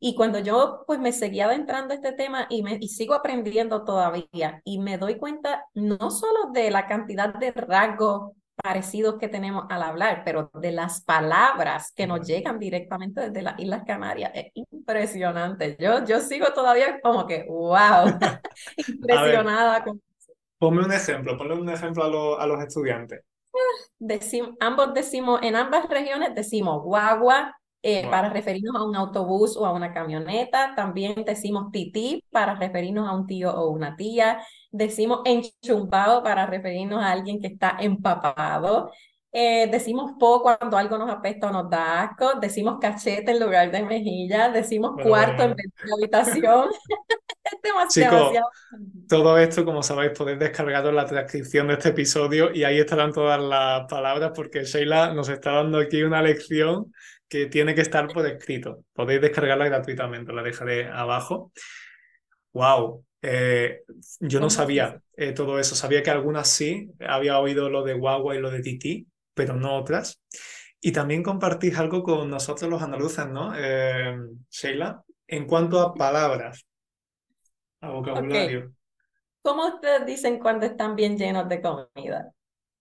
Y 0.00 0.16
cuando 0.16 0.40
yo 0.40 0.82
pues 0.86 0.98
me 0.98 1.12
seguía 1.12 1.44
adentrando 1.44 1.92
a 1.92 1.96
este 1.96 2.12
tema 2.12 2.48
y, 2.50 2.64
me, 2.64 2.78
y 2.80 2.88
sigo 2.88 3.14
aprendiendo 3.14 3.84
todavía 3.84 4.60
y 4.64 4.80
me 4.80 4.98
doy 4.98 5.16
cuenta 5.18 5.66
no 5.74 6.10
solo 6.10 6.50
de 6.52 6.72
la 6.72 6.88
cantidad 6.88 7.32
de 7.34 7.52
rasgos 7.52 8.32
parecidos 8.54 9.18
que 9.18 9.28
tenemos 9.28 9.64
al 9.70 9.82
hablar, 9.82 10.22
pero 10.24 10.50
de 10.54 10.72
las 10.72 11.02
palabras 11.02 11.92
que 11.94 12.06
nos 12.06 12.26
llegan 12.26 12.58
directamente 12.58 13.22
desde 13.22 13.42
las 13.42 13.58
Islas 13.58 13.82
Canarias. 13.86 14.32
Es 14.34 14.52
impresionante. 14.54 15.76
Yo, 15.78 16.04
yo 16.04 16.20
sigo 16.20 16.46
todavía 16.54 17.00
como 17.00 17.26
que, 17.26 17.44
wow, 17.48 18.18
impresionada 18.88 19.84
con 19.84 20.00
Ponme 20.62 20.84
un 20.84 20.92
ejemplo, 20.92 21.36
ponle 21.36 21.54
un 21.54 21.68
ejemplo 21.68 22.38
a, 22.38 22.46
los 22.46 22.62
estudiantes. 22.62 23.24
ambos 24.60 24.94
decimos, 24.94 25.40
en 25.42 25.56
ambas 25.56 25.88
regiones 25.88 26.36
decimos 26.36 26.84
guagua 26.84 27.58
eh, 27.84 28.06
para 28.08 28.28
referirnos 28.28 28.76
a 28.76 28.84
un 28.84 28.94
autobús 28.94 29.56
o 29.56 29.66
a 29.66 29.72
una 29.72 29.92
camioneta. 29.92 30.74
También 30.76 31.24
decimos 31.26 31.72
tití 31.72 32.24
para 32.30 32.54
referirnos 32.54 33.08
a 33.08 33.14
un 33.14 33.26
tío 33.26 33.52
o 33.52 33.70
una 33.70 33.96
tía. 33.96 34.40
Decimos 34.70 35.22
enchumbado 35.24 36.22
para 36.22 36.46
referirnos 36.46 37.02
a 37.02 37.10
alguien 37.10 37.40
que 37.40 37.48
está 37.48 37.76
empapado. 37.80 38.92
Eh, 39.32 39.66
decimos 39.72 40.12
po 40.20 40.42
cuando 40.42 40.76
algo 40.76 40.98
nos 40.98 41.10
apesta 41.10 41.48
o 41.48 41.52
nos 41.52 41.68
da 41.68 42.02
asco. 42.02 42.38
Decimos 42.38 42.78
cachete 42.80 43.32
en 43.32 43.40
lugar 43.40 43.72
de 43.72 43.82
mejilla. 43.82 44.50
Decimos 44.50 44.92
cuarto 45.02 45.42
en 45.42 45.56
vez 45.56 45.66
de 45.84 45.92
habitación. 45.92 46.68
Chicos, 47.88 48.32
todo 49.08 49.36
esto, 49.36 49.64
como 49.64 49.82
sabéis, 49.82 50.12
podéis 50.16 50.38
descargarlo 50.38 50.90
en 50.90 50.96
la 50.96 51.06
transcripción 51.06 51.66
de 51.66 51.74
este 51.74 51.88
episodio 51.90 52.52
y 52.52 52.64
ahí 52.64 52.78
estarán 52.78 53.12
todas 53.12 53.40
las 53.40 53.86
palabras 53.88 54.32
porque 54.34 54.64
Sheila 54.64 55.12
nos 55.12 55.28
está 55.28 55.52
dando 55.52 55.78
aquí 55.78 56.02
una 56.02 56.22
lección 56.22 56.92
que 57.32 57.46
tiene 57.46 57.74
que 57.74 57.80
estar 57.80 58.06
por 58.12 58.26
escrito. 58.26 58.84
Podéis 58.92 59.22
descargarla 59.22 59.64
gratuitamente, 59.64 60.34
la 60.34 60.42
dejaré 60.42 60.86
abajo. 60.86 61.50
¡Wow! 62.52 63.06
Eh, 63.22 63.84
yo 64.20 64.38
no 64.38 64.50
sabía 64.50 65.00
eh, 65.16 65.32
todo 65.32 65.58
eso. 65.58 65.74
Sabía 65.74 66.02
que 66.02 66.10
algunas 66.10 66.48
sí, 66.48 66.90
había 67.00 67.38
oído 67.38 67.70
lo 67.70 67.84
de 67.84 67.94
guagua 67.94 68.36
y 68.36 68.38
lo 68.38 68.50
de 68.50 68.60
tití, 68.60 69.06
pero 69.32 69.56
no 69.56 69.76
otras. 69.76 70.20
Y 70.78 70.92
también 70.92 71.22
compartís 71.22 71.78
algo 71.78 72.02
con 72.02 72.28
nosotros 72.28 72.70
los 72.70 72.82
andaluces, 72.82 73.26
¿no? 73.26 73.54
Eh, 73.56 74.14
Sheila, 74.50 75.02
en 75.26 75.46
cuanto 75.46 75.80
a 75.80 75.94
palabras 75.94 76.66
a 77.80 77.88
vocabulario. 77.88 78.74
¿Cómo 79.40 79.68
ustedes 79.68 80.04
dicen 80.04 80.38
cuando 80.38 80.66
están 80.66 80.96
bien 80.96 81.16
llenos 81.16 81.48
de 81.48 81.62
comida? 81.62 82.30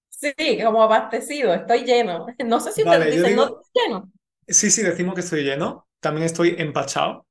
Sí, 0.10 0.34
como 0.62 0.84
abastecido, 0.84 1.54
estoy 1.54 1.86
lleno. 1.86 2.26
No 2.46 2.60
sé 2.60 2.74
si 2.74 2.84
ustedes 2.84 3.16
dicen, 3.16 3.38
no 3.38 3.44
estoy 3.44 3.64
lleno. 3.74 4.12
Sí, 4.52 4.72
sí, 4.72 4.84
decimos 4.84 5.16
que 5.16 5.22
estoy 5.22 5.44
lleno. 5.44 5.88
También 6.00 6.26
estoy 6.26 6.56
empachado. 6.58 7.26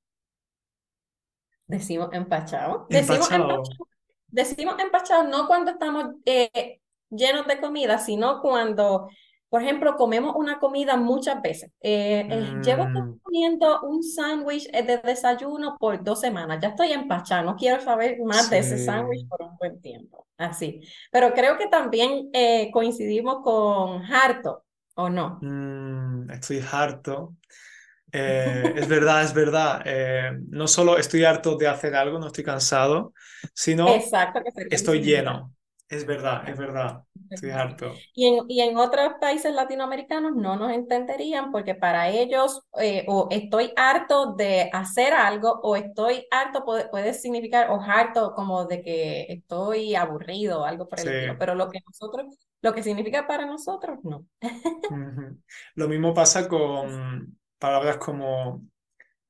Decimos 1.66 2.11
empachado. 2.12 2.87
Decimos 2.88 3.30
empachado. 3.30 3.62
Decimos 4.28 4.74
empachado 4.78 5.24
no 5.24 5.46
cuando 5.46 5.72
estamos 5.72 6.06
eh, 6.24 6.80
llenos 7.11 7.46
de 7.46 7.61
comida, 7.61 7.98
sino 7.98 8.40
cuando 8.40 9.09
por 9.48 9.62
ejemplo, 9.62 9.96
comemos 9.96 10.37
una 10.37 10.61
comida 10.61 10.96
muchas 10.96 11.42
veces. 11.42 11.72
Eh, 11.80 12.24
eh, 12.30 12.52
llevo 12.62 12.85
mm. 12.85 13.18
comiendo 13.20 13.83
un 13.83 14.00
sándwich 14.04 14.70
de 14.70 14.98
desayuno 14.98 15.76
por 15.76 16.04
dos 16.04 16.20
semanas. 16.20 16.61
Ya 16.62 16.68
estoy 16.68 16.92
empachada, 16.92 17.42
no 17.42 17.56
quiero 17.56 17.80
saber 17.80 18.20
más 18.24 18.48
de 18.48 18.59
ese 18.59 18.78
sándwich 18.78 19.26
por 19.26 19.42
un 19.42 19.56
buen 19.56 19.80
tiempo. 19.80 20.28
Así. 20.38 20.80
Pero 21.11 21.35
creo 21.35 21.59
que 21.59 21.66
también 21.66 22.30
coincidimos 22.72 23.42
con 23.42 24.04
harto, 24.04 24.62
¿o 24.94 25.09
no? 25.09 25.38
Mm, 25.40 26.31
estoy 26.31 26.64
harto. 26.70 27.37
es 28.12 28.88
verdad, 28.88 29.22
es 29.22 29.35
verdad. 29.35 29.85
no 30.48 30.66
solo 30.66 30.98
estoy 30.98 31.24
harto 31.24 31.57
de 31.57 31.68
hacer 31.68 31.94
algo, 31.94 32.18
no 32.18 32.26
estoy 32.29 32.44
cansado, 32.44 33.12
sino 33.55 33.88
Exacto, 33.88 34.40
estoy 34.70 35.03
lleno. 35.03 35.55
Es 35.90 36.07
verdad, 36.07 36.48
es 36.48 36.57
verdad. 36.57 37.03
Estoy 37.29 37.50
harto. 37.50 37.92
Y 38.14 38.26
en, 38.29 38.44
y 38.48 38.61
en 38.61 38.76
otros 38.76 39.14
países 39.20 39.53
latinoamericanos 39.53 40.37
no 40.37 40.55
nos 40.55 40.70
entenderían 40.70 41.50
porque 41.50 41.74
para 41.74 42.09
ellos 42.09 42.62
eh, 42.81 43.05
o 43.09 43.26
estoy 43.33 43.72
harto 43.74 44.35
de 44.35 44.70
hacer 44.72 45.12
algo 45.12 45.50
o 45.64 45.74
estoy 45.74 46.29
harto 46.31 46.64
puede, 46.64 47.12
significar 47.12 47.70
o 47.70 47.81
harto 47.83 48.35
como 48.37 48.66
de 48.66 48.83
que 48.83 49.26
estoy 49.33 49.96
aburrido 49.96 50.61
o 50.61 50.64
algo 50.64 50.87
por 50.87 51.00
el 51.00 51.09
estilo. 51.09 51.37
Pero 51.37 51.57
lo 51.57 51.68
que 51.68 51.81
nosotros, 51.85 52.38
lo 52.62 52.72
que 52.72 52.85
significa 52.85 53.26
para 53.26 53.44
nosotros, 53.44 53.98
no. 54.05 54.24
Lo 55.74 55.88
mismo 55.88 56.14
pasa 56.14 56.46
con 56.46 57.37
palabras 57.59 57.96
como 57.96 58.62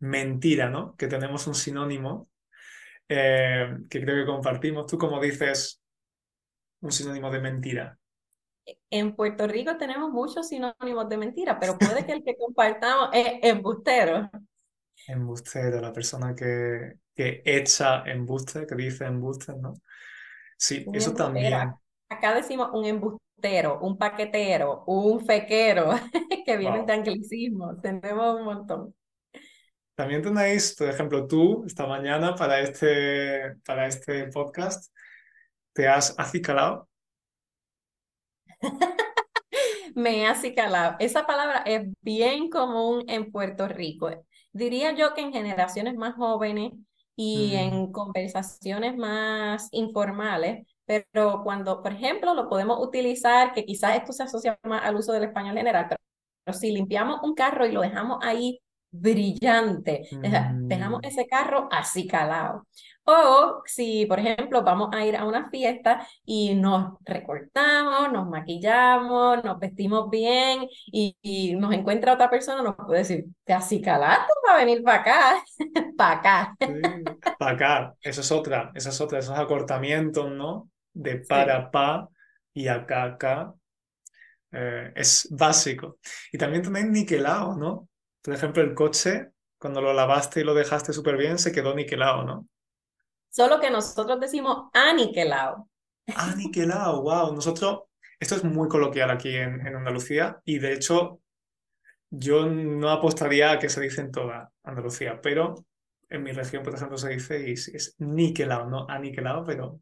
mentira, 0.00 0.68
¿no? 0.68 0.94
Que 0.96 1.06
tenemos 1.06 1.46
un 1.46 1.54
sinónimo 1.54 2.28
eh, 3.08 3.78
que 3.88 4.02
creo 4.02 4.16
que 4.16 4.30
compartimos. 4.30 4.84
Tú 4.84 4.98
como 4.98 5.18
dices 5.22 5.79
un 6.80 6.92
sinónimo 6.92 7.30
de 7.30 7.40
mentira? 7.40 7.98
En 8.90 9.14
Puerto 9.14 9.46
Rico 9.46 9.76
tenemos 9.76 10.10
muchos 10.10 10.48
sinónimos 10.48 11.08
de 11.08 11.16
mentira, 11.16 11.58
pero 11.58 11.78
puede 11.78 12.04
que 12.04 12.12
el 12.12 12.24
que 12.24 12.36
compartamos 12.36 13.10
es 13.12 13.26
embustero. 13.42 14.30
Embustero, 15.06 15.80
la 15.80 15.92
persona 15.92 16.34
que, 16.34 16.94
que 17.14 17.42
echa 17.44 18.02
embuste, 18.04 18.66
que 18.66 18.74
dice 18.74 19.06
embuste, 19.06 19.54
¿no? 19.56 19.74
Sí, 20.56 20.84
eso 20.92 21.14
también. 21.14 21.54
Acá 22.08 22.34
decimos 22.34 22.70
un 22.74 22.84
embustero, 22.84 23.80
un 23.80 23.96
paquetero, 23.96 24.84
un 24.86 25.24
fequero, 25.24 25.90
que 26.44 26.56
vienen 26.56 26.84
de 26.84 26.92
anglicismo. 26.92 27.80
Tenemos 27.80 28.36
un 28.36 28.44
montón. 28.44 28.94
También 29.94 30.22
tenéis, 30.22 30.74
por 30.76 30.88
ejemplo, 30.88 31.26
tú 31.26 31.64
esta 31.66 31.86
mañana 31.86 32.34
para 32.34 32.60
este, 32.60 33.56
para 33.64 33.86
este 33.86 34.26
podcast 34.28 34.92
¿Te 35.80 35.88
has 35.88 36.14
acicalado? 36.18 36.90
Me 39.94 40.18
he 40.18 40.26
acicalado. 40.26 40.96
Esa 40.98 41.26
palabra 41.26 41.62
es 41.64 41.88
bien 42.02 42.50
común 42.50 43.02
en 43.08 43.32
Puerto 43.32 43.66
Rico. 43.66 44.10
Diría 44.52 44.92
yo 44.92 45.14
que 45.14 45.22
en 45.22 45.32
generaciones 45.32 45.94
más 45.96 46.16
jóvenes 46.16 46.72
y 47.16 47.52
mm. 47.54 47.58
en 47.58 47.92
conversaciones 47.92 48.94
más 48.98 49.68
informales, 49.72 50.66
pero 50.84 51.40
cuando, 51.42 51.82
por 51.82 51.92
ejemplo, 51.92 52.34
lo 52.34 52.50
podemos 52.50 52.78
utilizar, 52.86 53.54
que 53.54 53.64
quizás 53.64 53.96
esto 53.96 54.12
se 54.12 54.24
asocia 54.24 54.58
más 54.62 54.84
al 54.84 54.96
uso 54.96 55.14
del 55.14 55.24
español 55.24 55.56
general, 55.56 55.86
pero 56.44 56.58
si 56.58 56.72
limpiamos 56.72 57.20
un 57.22 57.32
carro 57.32 57.64
y 57.64 57.72
lo 57.72 57.80
dejamos 57.80 58.18
ahí 58.20 58.60
brillante. 58.90 60.02
dejamos 60.10 61.00
mm. 61.00 61.06
ese 61.06 61.26
carro 61.26 61.70
así 61.70 62.06
calado. 62.06 62.66
O 63.04 63.62
si, 63.64 64.06
por 64.06 64.20
ejemplo, 64.20 64.62
vamos 64.62 64.90
a 64.92 65.04
ir 65.04 65.16
a 65.16 65.24
una 65.24 65.48
fiesta 65.50 66.06
y 66.24 66.54
nos 66.54 66.98
recortamos, 67.04 68.12
nos 68.12 68.28
maquillamos, 68.28 69.42
nos 69.42 69.58
vestimos 69.58 70.10
bien 70.10 70.68
y, 70.86 71.54
nos 71.56 71.72
encuentra 71.72 72.14
otra 72.14 72.30
persona, 72.30 72.62
nos 72.62 72.76
puede 72.76 73.00
decir, 73.00 73.24
te 73.44 73.52
acicalaste 73.52 74.32
para 74.46 74.58
venir 74.58 74.82
para 74.82 75.00
acá, 75.00 75.44
para 75.96 76.18
acá. 76.18 76.56
para 77.38 77.52
acá, 77.52 77.94
eso 78.02 78.20
es 78.20 78.30
otra, 78.30 78.70
eso 78.74 78.90
es 78.90 79.00
otra, 79.00 79.18
esos 79.18 79.38
acortamientos, 79.38 80.30
¿no? 80.30 80.70
De 80.92 81.16
para, 81.16 81.70
pa 81.70 82.08
y 82.52 82.68
acá, 82.68 83.04
acá. 83.04 83.54
Eh, 84.52 84.92
es 84.96 85.28
básico. 85.30 85.98
Y 86.32 86.38
también 86.38 86.62
tenéis 86.62 86.86
niquelado, 86.86 87.56
¿no? 87.56 87.88
Por 88.22 88.34
ejemplo, 88.34 88.62
el 88.62 88.74
coche, 88.74 89.28
cuando 89.58 89.80
lo 89.80 89.92
lavaste 89.92 90.40
y 90.40 90.44
lo 90.44 90.54
dejaste 90.54 90.92
súper 90.92 91.16
bien, 91.16 91.38
se 91.38 91.52
quedó 91.52 91.74
niquelado, 91.74 92.24
¿no? 92.24 92.46
Solo 93.30 93.60
que 93.60 93.70
nosotros 93.70 94.18
decimos 94.20 94.68
aniquelado. 94.72 95.68
Aniquelado, 96.16 97.02
wow. 97.02 97.32
Nosotros, 97.32 97.82
esto 98.18 98.34
es 98.34 98.44
muy 98.44 98.68
coloquial 98.68 99.10
aquí 99.10 99.36
en, 99.36 99.66
Andalucía 99.66 100.40
y 100.44 100.58
de 100.58 100.72
hecho 100.72 101.20
yo 102.10 102.46
no 102.46 102.90
apostaría 102.90 103.52
a 103.52 103.58
que 103.60 103.68
se 103.68 103.80
dice 103.80 104.00
en 104.00 104.10
toda 104.10 104.50
Andalucía, 104.64 105.20
pero 105.22 105.64
en 106.08 106.24
mi 106.24 106.32
región, 106.32 106.64
por 106.64 106.74
ejemplo, 106.74 106.98
se 106.98 107.10
dice 107.10 107.48
y 107.48 107.52
es 107.52 107.94
niquelado, 107.98 108.68
no 108.68 108.86
aniquelado, 108.88 109.44
pero 109.44 109.80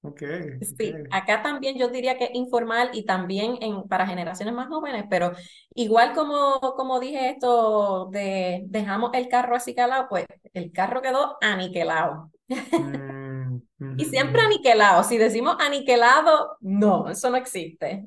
Okay, 0.00 0.60
sí, 0.60 0.94
acá 1.10 1.42
también 1.42 1.76
yo 1.76 1.88
diría 1.88 2.16
que 2.16 2.26
es 2.26 2.30
informal 2.34 2.90
y 2.92 3.04
también 3.04 3.58
en, 3.60 3.82
para 3.88 4.06
generaciones 4.06 4.54
más 4.54 4.68
jóvenes, 4.68 5.06
pero 5.10 5.32
igual 5.74 6.14
como, 6.14 6.60
como 6.60 7.00
dije 7.00 7.30
esto 7.30 8.08
de 8.12 8.62
dejamos 8.66 9.10
el 9.14 9.28
carro 9.28 9.56
así 9.56 9.74
calado, 9.74 10.06
pues 10.08 10.24
el 10.54 10.70
carro 10.70 11.02
quedó 11.02 11.36
aniquilado. 11.40 12.30
Mm, 12.48 13.56
y 13.98 14.04
siempre 14.04 14.40
aniquilado. 14.40 15.02
Si 15.02 15.18
decimos 15.18 15.56
aniquilado, 15.58 16.58
no, 16.60 17.08
eso 17.10 17.28
no 17.30 17.36
existe. 17.36 18.04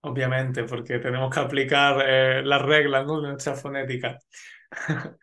Obviamente, 0.00 0.64
porque 0.64 1.00
tenemos 1.00 1.32
que 1.34 1.40
aplicar 1.40 2.02
eh, 2.06 2.42
las 2.44 2.62
reglas 2.62 3.06
de 3.06 3.12
nuestra 3.12 3.54
fonética. 3.54 4.18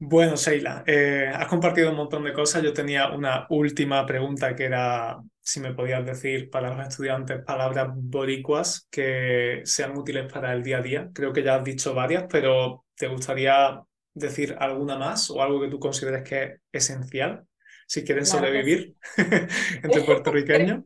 Bueno, 0.00 0.36
Sheila, 0.36 0.84
eh, 0.86 1.28
has 1.34 1.48
compartido 1.48 1.90
un 1.90 1.96
montón 1.96 2.22
de 2.22 2.32
cosas. 2.32 2.62
Yo 2.62 2.72
tenía 2.72 3.10
una 3.10 3.46
última 3.50 4.06
pregunta 4.06 4.54
que 4.54 4.64
era 4.66 5.18
si 5.48 5.60
me 5.60 5.72
podías 5.72 6.04
decir 6.04 6.50
para 6.50 6.74
los 6.74 6.86
estudiantes 6.86 7.42
palabras 7.42 7.88
boricuas 7.94 8.86
que 8.90 9.62
sean 9.64 9.96
útiles 9.96 10.30
para 10.30 10.52
el 10.52 10.62
día 10.62 10.76
a 10.76 10.82
día. 10.82 11.08
Creo 11.14 11.32
que 11.32 11.42
ya 11.42 11.54
has 11.54 11.64
dicho 11.64 11.94
varias, 11.94 12.24
pero 12.30 12.84
¿te 12.94 13.08
gustaría 13.08 13.82
decir 14.12 14.54
alguna 14.60 14.98
más 14.98 15.30
o 15.30 15.40
algo 15.40 15.58
que 15.62 15.68
tú 15.68 15.78
consideres 15.78 16.22
que 16.28 16.42
es 16.70 16.90
esencial 16.90 17.46
si 17.86 18.04
quieren 18.04 18.26
sobrevivir 18.26 18.94
entre 19.82 20.02
puertorriqueños? 20.04 20.84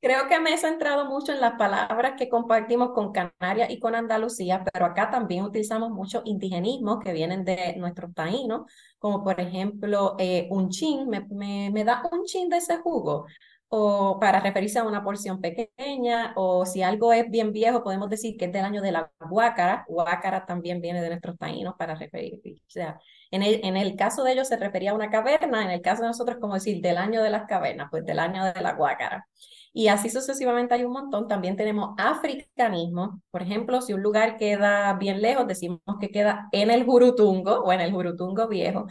Creo 0.00 0.28
que 0.28 0.38
me 0.38 0.54
he 0.54 0.56
centrado 0.58 1.06
mucho 1.06 1.32
en 1.32 1.40
las 1.40 1.54
palabras 1.54 2.12
que 2.16 2.28
compartimos 2.28 2.92
con 2.92 3.12
Canarias 3.12 3.70
y 3.70 3.80
con 3.80 3.96
Andalucía, 3.96 4.64
pero 4.72 4.86
acá 4.86 5.10
también 5.10 5.44
utilizamos 5.44 5.90
muchos 5.90 6.22
indigenismos 6.26 7.00
que 7.02 7.12
vienen 7.12 7.44
de 7.44 7.74
nuestros 7.76 8.14
taínos, 8.14 8.70
como 9.00 9.24
por 9.24 9.40
ejemplo 9.40 10.14
eh, 10.20 10.46
un 10.50 10.70
chin, 10.70 11.08
me, 11.08 11.26
me, 11.28 11.70
me, 11.72 11.84
da 11.84 12.02
un 12.12 12.24
chin 12.24 12.48
de 12.48 12.58
ese 12.58 12.78
jugo, 12.78 13.26
o 13.70 14.18
para 14.20 14.40
referirse 14.40 14.78
a 14.80 14.84
una 14.84 15.02
porción 15.04 15.40
pequeña, 15.40 16.32
o 16.36 16.66
si 16.66 16.82
algo 16.82 17.12
es 17.12 17.30
bien 17.30 17.52
viejo, 17.52 17.82
podemos 17.84 18.10
decir 18.10 18.36
que 18.36 18.46
es 18.46 18.52
del 18.52 18.64
año 18.64 18.82
de 18.82 18.92
la 18.92 19.10
guácara, 19.20 19.84
guácara 19.88 20.44
también 20.46 20.80
viene 20.80 21.00
de 21.02 21.08
nuestros 21.08 21.38
taínos 21.38 21.74
para 21.78 21.94
referirse, 21.94 22.54
o 22.66 22.70
sea, 22.70 23.00
en 23.30 23.42
el, 23.42 23.60
en 23.64 23.76
el 23.76 23.96
caso 23.96 24.24
de 24.24 24.32
ellos 24.32 24.48
se 24.48 24.56
refería 24.56 24.90
a 24.90 24.94
una 24.94 25.10
caverna, 25.10 25.64
en 25.64 25.70
el 25.70 25.82
caso 25.82 26.02
de 26.02 26.08
nosotros 26.08 26.38
como 26.40 26.54
decir 26.54 26.80
del 26.82 26.98
año 26.98 27.22
de 27.22 27.30
las 27.30 27.46
cavernas, 27.46 27.88
pues 27.90 28.04
del 28.04 28.18
año 28.18 28.44
de 28.52 28.60
la 28.60 28.72
guácara. 28.74 29.26
Y 29.72 29.88
así 29.88 30.10
sucesivamente 30.10 30.74
hay 30.74 30.84
un 30.84 30.92
montón. 30.92 31.28
También 31.28 31.56
tenemos 31.56 31.94
africanismo. 31.98 33.22
Por 33.30 33.42
ejemplo, 33.42 33.80
si 33.82 33.92
un 33.92 34.02
lugar 34.02 34.36
queda 34.36 34.94
bien 34.94 35.22
lejos, 35.22 35.46
decimos 35.46 35.80
que 36.00 36.10
queda 36.10 36.48
en 36.52 36.70
el 36.70 36.84
Jurutungo 36.84 37.60
o 37.62 37.72
en 37.72 37.80
el 37.80 37.92
Jurutungo 37.92 38.48
viejo. 38.48 38.86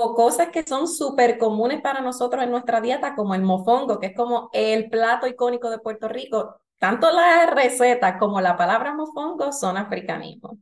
O 0.00 0.14
cosas 0.14 0.48
que 0.48 0.64
son 0.64 0.88
súper 0.88 1.38
comunes 1.38 1.80
para 1.80 2.00
nosotros 2.00 2.42
en 2.44 2.50
nuestra 2.50 2.80
dieta, 2.80 3.14
como 3.14 3.34
el 3.34 3.42
mofongo, 3.42 3.98
que 3.98 4.08
es 4.08 4.16
como 4.16 4.50
el 4.52 4.88
plato 4.90 5.26
icónico 5.26 5.70
de 5.70 5.78
Puerto 5.78 6.08
Rico. 6.08 6.60
Tanto 6.78 7.10
la 7.10 7.46
receta 7.46 8.18
como 8.18 8.40
la 8.40 8.56
palabra 8.56 8.94
mofongo 8.94 9.52
son 9.52 9.76
africanismo. 9.76 10.58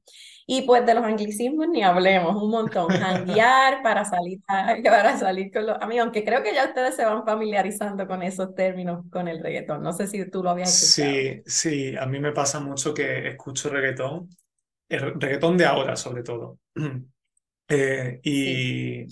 Y 0.48 0.62
pues 0.62 0.86
de 0.86 0.94
los 0.94 1.04
anglicismos 1.04 1.68
ni 1.68 1.82
hablemos, 1.82 2.40
un 2.40 2.50
montón. 2.50 2.88
Janguear 3.40 3.82
para 3.82 4.04
salir, 4.04 4.40
para 4.84 5.18
salir 5.18 5.52
con 5.52 5.66
los 5.66 5.76
amigos, 5.80 6.04
aunque 6.04 6.24
creo 6.24 6.42
que 6.42 6.54
ya 6.54 6.66
ustedes 6.66 6.94
se 6.94 7.04
van 7.04 7.24
familiarizando 7.24 8.06
con 8.06 8.22
esos 8.22 8.54
términos 8.54 9.04
con 9.10 9.26
el 9.28 9.42
reggaetón. 9.42 9.82
No 9.82 9.92
sé 9.92 10.06
si 10.06 10.30
tú 10.30 10.42
lo 10.42 10.50
habías 10.50 10.82
escuchado. 10.82 11.14
Sí, 11.14 11.42
sí, 11.46 11.96
a 11.96 12.06
mí 12.06 12.20
me 12.20 12.32
pasa 12.32 12.60
mucho 12.60 12.94
que 12.94 13.28
escucho 13.28 13.68
reggaetón, 13.68 14.28
el 14.88 15.20
reggaetón 15.20 15.56
de 15.56 15.66
ahora 15.66 15.96
sobre 15.96 16.22
todo. 16.22 16.58
Eh, 17.68 18.20
y, 18.22 19.06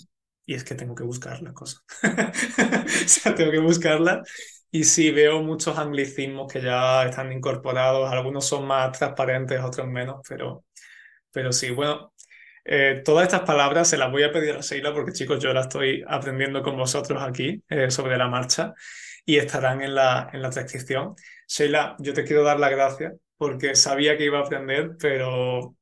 y 0.45 0.53
es 0.55 0.63
que 0.63 0.75
tengo 0.75 0.95
que 0.95 1.03
buscar 1.03 1.41
las 1.41 1.53
cosas. 1.53 1.83
o 2.03 3.07
sea, 3.07 3.35
tengo 3.35 3.51
que 3.51 3.59
buscarlas. 3.59 4.29
Y 4.71 4.83
sí, 4.83 5.11
veo 5.11 5.41
muchos 5.41 5.77
anglicismos 5.77 6.51
que 6.51 6.61
ya 6.61 7.05
están 7.05 7.31
incorporados, 7.31 8.11
algunos 8.11 8.45
son 8.45 8.67
más 8.67 8.97
transparentes, 8.97 9.61
otros 9.61 9.87
menos, 9.87 10.21
pero 10.27 10.65
pero 11.35 11.51
sí, 11.51 11.69
bueno, 11.71 12.13
eh, 12.63 13.01
todas 13.03 13.25
estas 13.25 13.41
palabras 13.41 13.89
se 13.89 13.97
las 13.97 14.09
voy 14.11 14.23
a 14.23 14.31
pedir 14.31 14.55
a 14.55 14.61
Sheila 14.61 14.93
porque 14.93 15.11
chicos, 15.11 15.39
yo 15.43 15.53
las 15.53 15.67
estoy 15.67 16.03
aprendiendo 16.07 16.63
con 16.63 16.77
vosotros 16.77 17.21
aquí 17.21 17.61
eh, 17.69 17.91
sobre 17.91 18.17
la 18.17 18.29
marcha 18.29 18.73
y 19.25 19.37
estarán 19.37 19.81
en 19.81 19.95
la, 19.95 20.29
en 20.31 20.41
la 20.41 20.49
transcripción. 20.49 21.15
Sheila, 21.47 21.95
yo 21.99 22.13
te 22.13 22.23
quiero 22.23 22.43
dar 22.43 22.57
las 22.59 22.71
gracias 22.71 23.13
porque 23.37 23.75
sabía 23.75 24.17
que 24.17 24.25
iba 24.25 24.39
a 24.39 24.43
aprender, 24.43 24.95
pero 24.97 25.75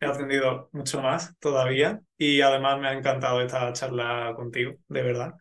he 0.00 0.06
aprendido 0.06 0.68
mucho 0.72 1.00
más 1.00 1.36
todavía 1.38 2.00
y 2.18 2.40
además 2.40 2.78
me 2.80 2.88
ha 2.88 2.92
encantado 2.92 3.40
esta 3.40 3.72
charla 3.72 4.32
contigo, 4.36 4.74
de 4.88 5.02
verdad. 5.02 5.34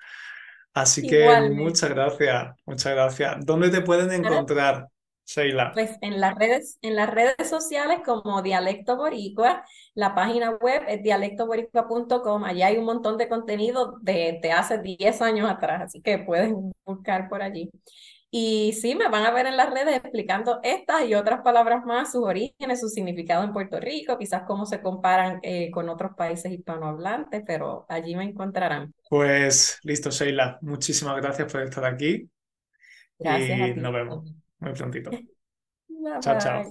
Así 0.74 1.08
que 1.08 1.50
muchas 1.52 1.90
gracias, 1.90 2.56
muchas 2.66 2.94
gracias. 2.94 3.46
¿Dónde 3.46 3.70
te 3.70 3.82
pueden 3.82 4.12
encontrar? 4.12 4.88
Sheila. 5.26 5.72
Pues 5.74 5.98
en 6.02 6.22
las 6.22 6.36
redes, 6.36 6.78
en 6.82 6.96
las 6.96 7.10
redes 7.10 7.50
sociales 7.50 8.00
como 8.06 8.42
Dialecto 8.42 8.96
Boricua, 8.96 9.66
la 9.96 10.14
página 10.14 10.52
web 10.52 10.84
es 10.88 11.02
dialectoboricua.com, 11.02 12.44
allá 12.44 12.68
hay 12.68 12.78
un 12.78 12.86
montón 12.86 13.18
de 13.18 13.28
contenido 13.28 13.98
de, 14.02 14.40
de 14.42 14.52
hace 14.52 14.78
10 14.80 15.22
años 15.24 15.50
atrás, 15.50 15.82
así 15.82 16.02
que 16.02 16.20
pueden 16.20 16.72
buscar 16.86 17.28
por 17.28 17.42
allí. 17.42 17.72
Y 18.38 18.74
sí, 18.74 18.95
me 18.95 19.08
van 19.08 19.26
a 19.26 19.32
ver 19.32 19.45
en 19.45 19.56
las 19.56 19.69
redes 19.69 19.95
explicando 19.95 20.60
estas 20.62 21.08
y 21.08 21.15
otras 21.15 21.39
palabras 21.39 21.86
más, 21.86 22.12
sus 22.12 22.26
orígenes, 22.26 22.82
su 22.82 22.89
significado 22.89 23.45
en 23.45 23.54
Puerto 23.54 23.80
Rico, 23.80 24.17
quizás 24.17 24.43
cómo 24.45 24.65
se 24.65 24.82
comparan 24.82 25.39
eh, 25.41 25.71
con 25.71 25.88
otros 25.88 26.17
países 26.17 26.52
hispanohablantes, 26.52 27.43
pero 27.48 27.86
allí 27.88 28.13
me 28.13 28.26
encontrarán. 28.26 28.93
Pues 29.10 29.80
listo, 29.84 30.10
Sheila. 30.10 30.60
Muchísimas 30.60 31.15
gracias 31.15 31.50
por 31.50 31.62
estar 31.62 31.86
aquí. 31.86 32.30
Gracias. 33.17 33.69
Y 33.69 33.74
nos 33.76 33.93
vemos 33.93 34.30
muy 34.60 34.74
prontito. 34.74 35.12
chao, 36.19 36.38
chao. 36.38 36.63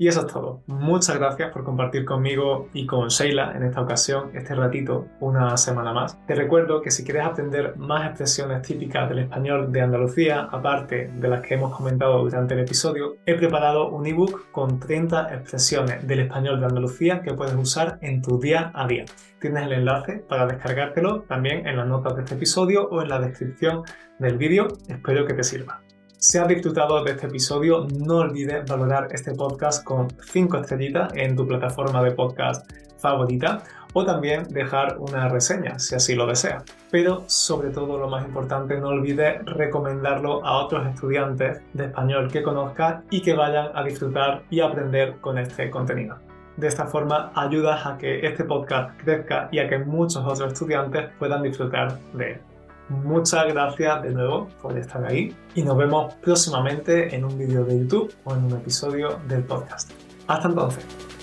Y 0.00 0.08
eso 0.08 0.20
es 0.20 0.28
todo. 0.28 0.62
Muchas 0.66 1.18
gracias 1.18 1.52
por 1.52 1.62
compartir 1.62 2.06
conmigo 2.06 2.70
y 2.72 2.86
con 2.86 3.08
Sheila 3.08 3.52
en 3.54 3.64
esta 3.64 3.82
ocasión 3.82 4.30
este 4.32 4.54
ratito, 4.54 5.08
una 5.20 5.54
semana 5.58 5.92
más. 5.92 6.18
Te 6.26 6.34
recuerdo 6.34 6.80
que 6.80 6.90
si 6.90 7.04
quieres 7.04 7.26
aprender 7.26 7.76
más 7.76 8.06
expresiones 8.06 8.62
típicas 8.62 9.10
del 9.10 9.18
español 9.18 9.70
de 9.70 9.82
Andalucía, 9.82 10.48
aparte 10.50 11.08
de 11.14 11.28
las 11.28 11.42
que 11.42 11.52
hemos 11.52 11.76
comentado 11.76 12.24
durante 12.24 12.54
el 12.54 12.60
episodio, 12.60 13.16
he 13.26 13.34
preparado 13.34 13.90
un 13.90 14.06
ebook 14.06 14.50
con 14.52 14.80
30 14.80 15.34
expresiones 15.34 16.08
del 16.08 16.20
español 16.20 16.60
de 16.60 16.66
Andalucía 16.66 17.20
que 17.20 17.34
puedes 17.34 17.54
usar 17.54 17.98
en 18.00 18.22
tu 18.22 18.40
día 18.40 18.72
a 18.74 18.86
día. 18.86 19.04
Tienes 19.38 19.66
el 19.66 19.74
enlace 19.74 20.24
para 20.26 20.46
descargártelo 20.46 21.24
también 21.28 21.68
en 21.68 21.76
las 21.76 21.86
notas 21.86 22.16
de 22.16 22.22
este 22.22 22.36
episodio 22.36 22.88
o 22.88 23.02
en 23.02 23.10
la 23.10 23.20
descripción 23.20 23.82
del 24.18 24.38
vídeo. 24.38 24.68
Espero 24.88 25.26
que 25.26 25.34
te 25.34 25.44
sirva. 25.44 25.82
Si 26.22 26.36
has 26.36 26.46
disfrutado 26.48 27.02
de 27.02 27.12
este 27.12 27.28
episodio, 27.28 27.86
no 27.98 28.18
olvides 28.18 28.68
valorar 28.68 29.08
este 29.10 29.32
podcast 29.32 29.82
con 29.82 30.08
5 30.20 30.58
estrellitas 30.58 31.10
en 31.14 31.34
tu 31.34 31.46
plataforma 31.46 32.02
de 32.02 32.10
podcast 32.10 32.70
favorita 32.98 33.62
o 33.94 34.04
también 34.04 34.46
dejar 34.50 34.98
una 34.98 35.30
reseña 35.30 35.78
si 35.78 35.94
así 35.94 36.14
lo 36.14 36.26
deseas. 36.26 36.62
Pero 36.90 37.24
sobre 37.26 37.70
todo 37.70 37.96
lo 37.96 38.06
más 38.06 38.26
importante, 38.26 38.78
no 38.78 38.88
olvides 38.88 39.42
recomendarlo 39.46 40.44
a 40.44 40.62
otros 40.62 40.86
estudiantes 40.88 41.62
de 41.72 41.86
español 41.86 42.30
que 42.30 42.42
conozcas 42.42 43.02
y 43.08 43.22
que 43.22 43.32
vayan 43.32 43.70
a 43.74 43.82
disfrutar 43.82 44.42
y 44.50 44.60
aprender 44.60 45.16
con 45.22 45.38
este 45.38 45.70
contenido. 45.70 46.18
De 46.58 46.66
esta 46.68 46.84
forma 46.84 47.32
ayudas 47.34 47.86
a 47.86 47.96
que 47.96 48.26
este 48.26 48.44
podcast 48.44 48.90
crezca 49.00 49.48
y 49.50 49.58
a 49.58 49.70
que 49.70 49.78
muchos 49.78 50.22
otros 50.22 50.52
estudiantes 50.52 51.08
puedan 51.18 51.42
disfrutar 51.42 51.98
de 52.12 52.32
él. 52.32 52.40
Muchas 52.90 53.46
gracias 53.46 54.02
de 54.02 54.10
nuevo 54.10 54.48
por 54.60 54.76
estar 54.76 55.04
ahí 55.04 55.34
y 55.54 55.62
nos 55.62 55.76
vemos 55.76 56.12
próximamente 56.14 57.14
en 57.14 57.24
un 57.24 57.38
vídeo 57.38 57.64
de 57.64 57.78
YouTube 57.78 58.12
o 58.24 58.34
en 58.34 58.44
un 58.44 58.52
episodio 58.52 59.20
del 59.28 59.44
podcast. 59.44 59.92
Hasta 60.26 60.48
entonces. 60.48 61.19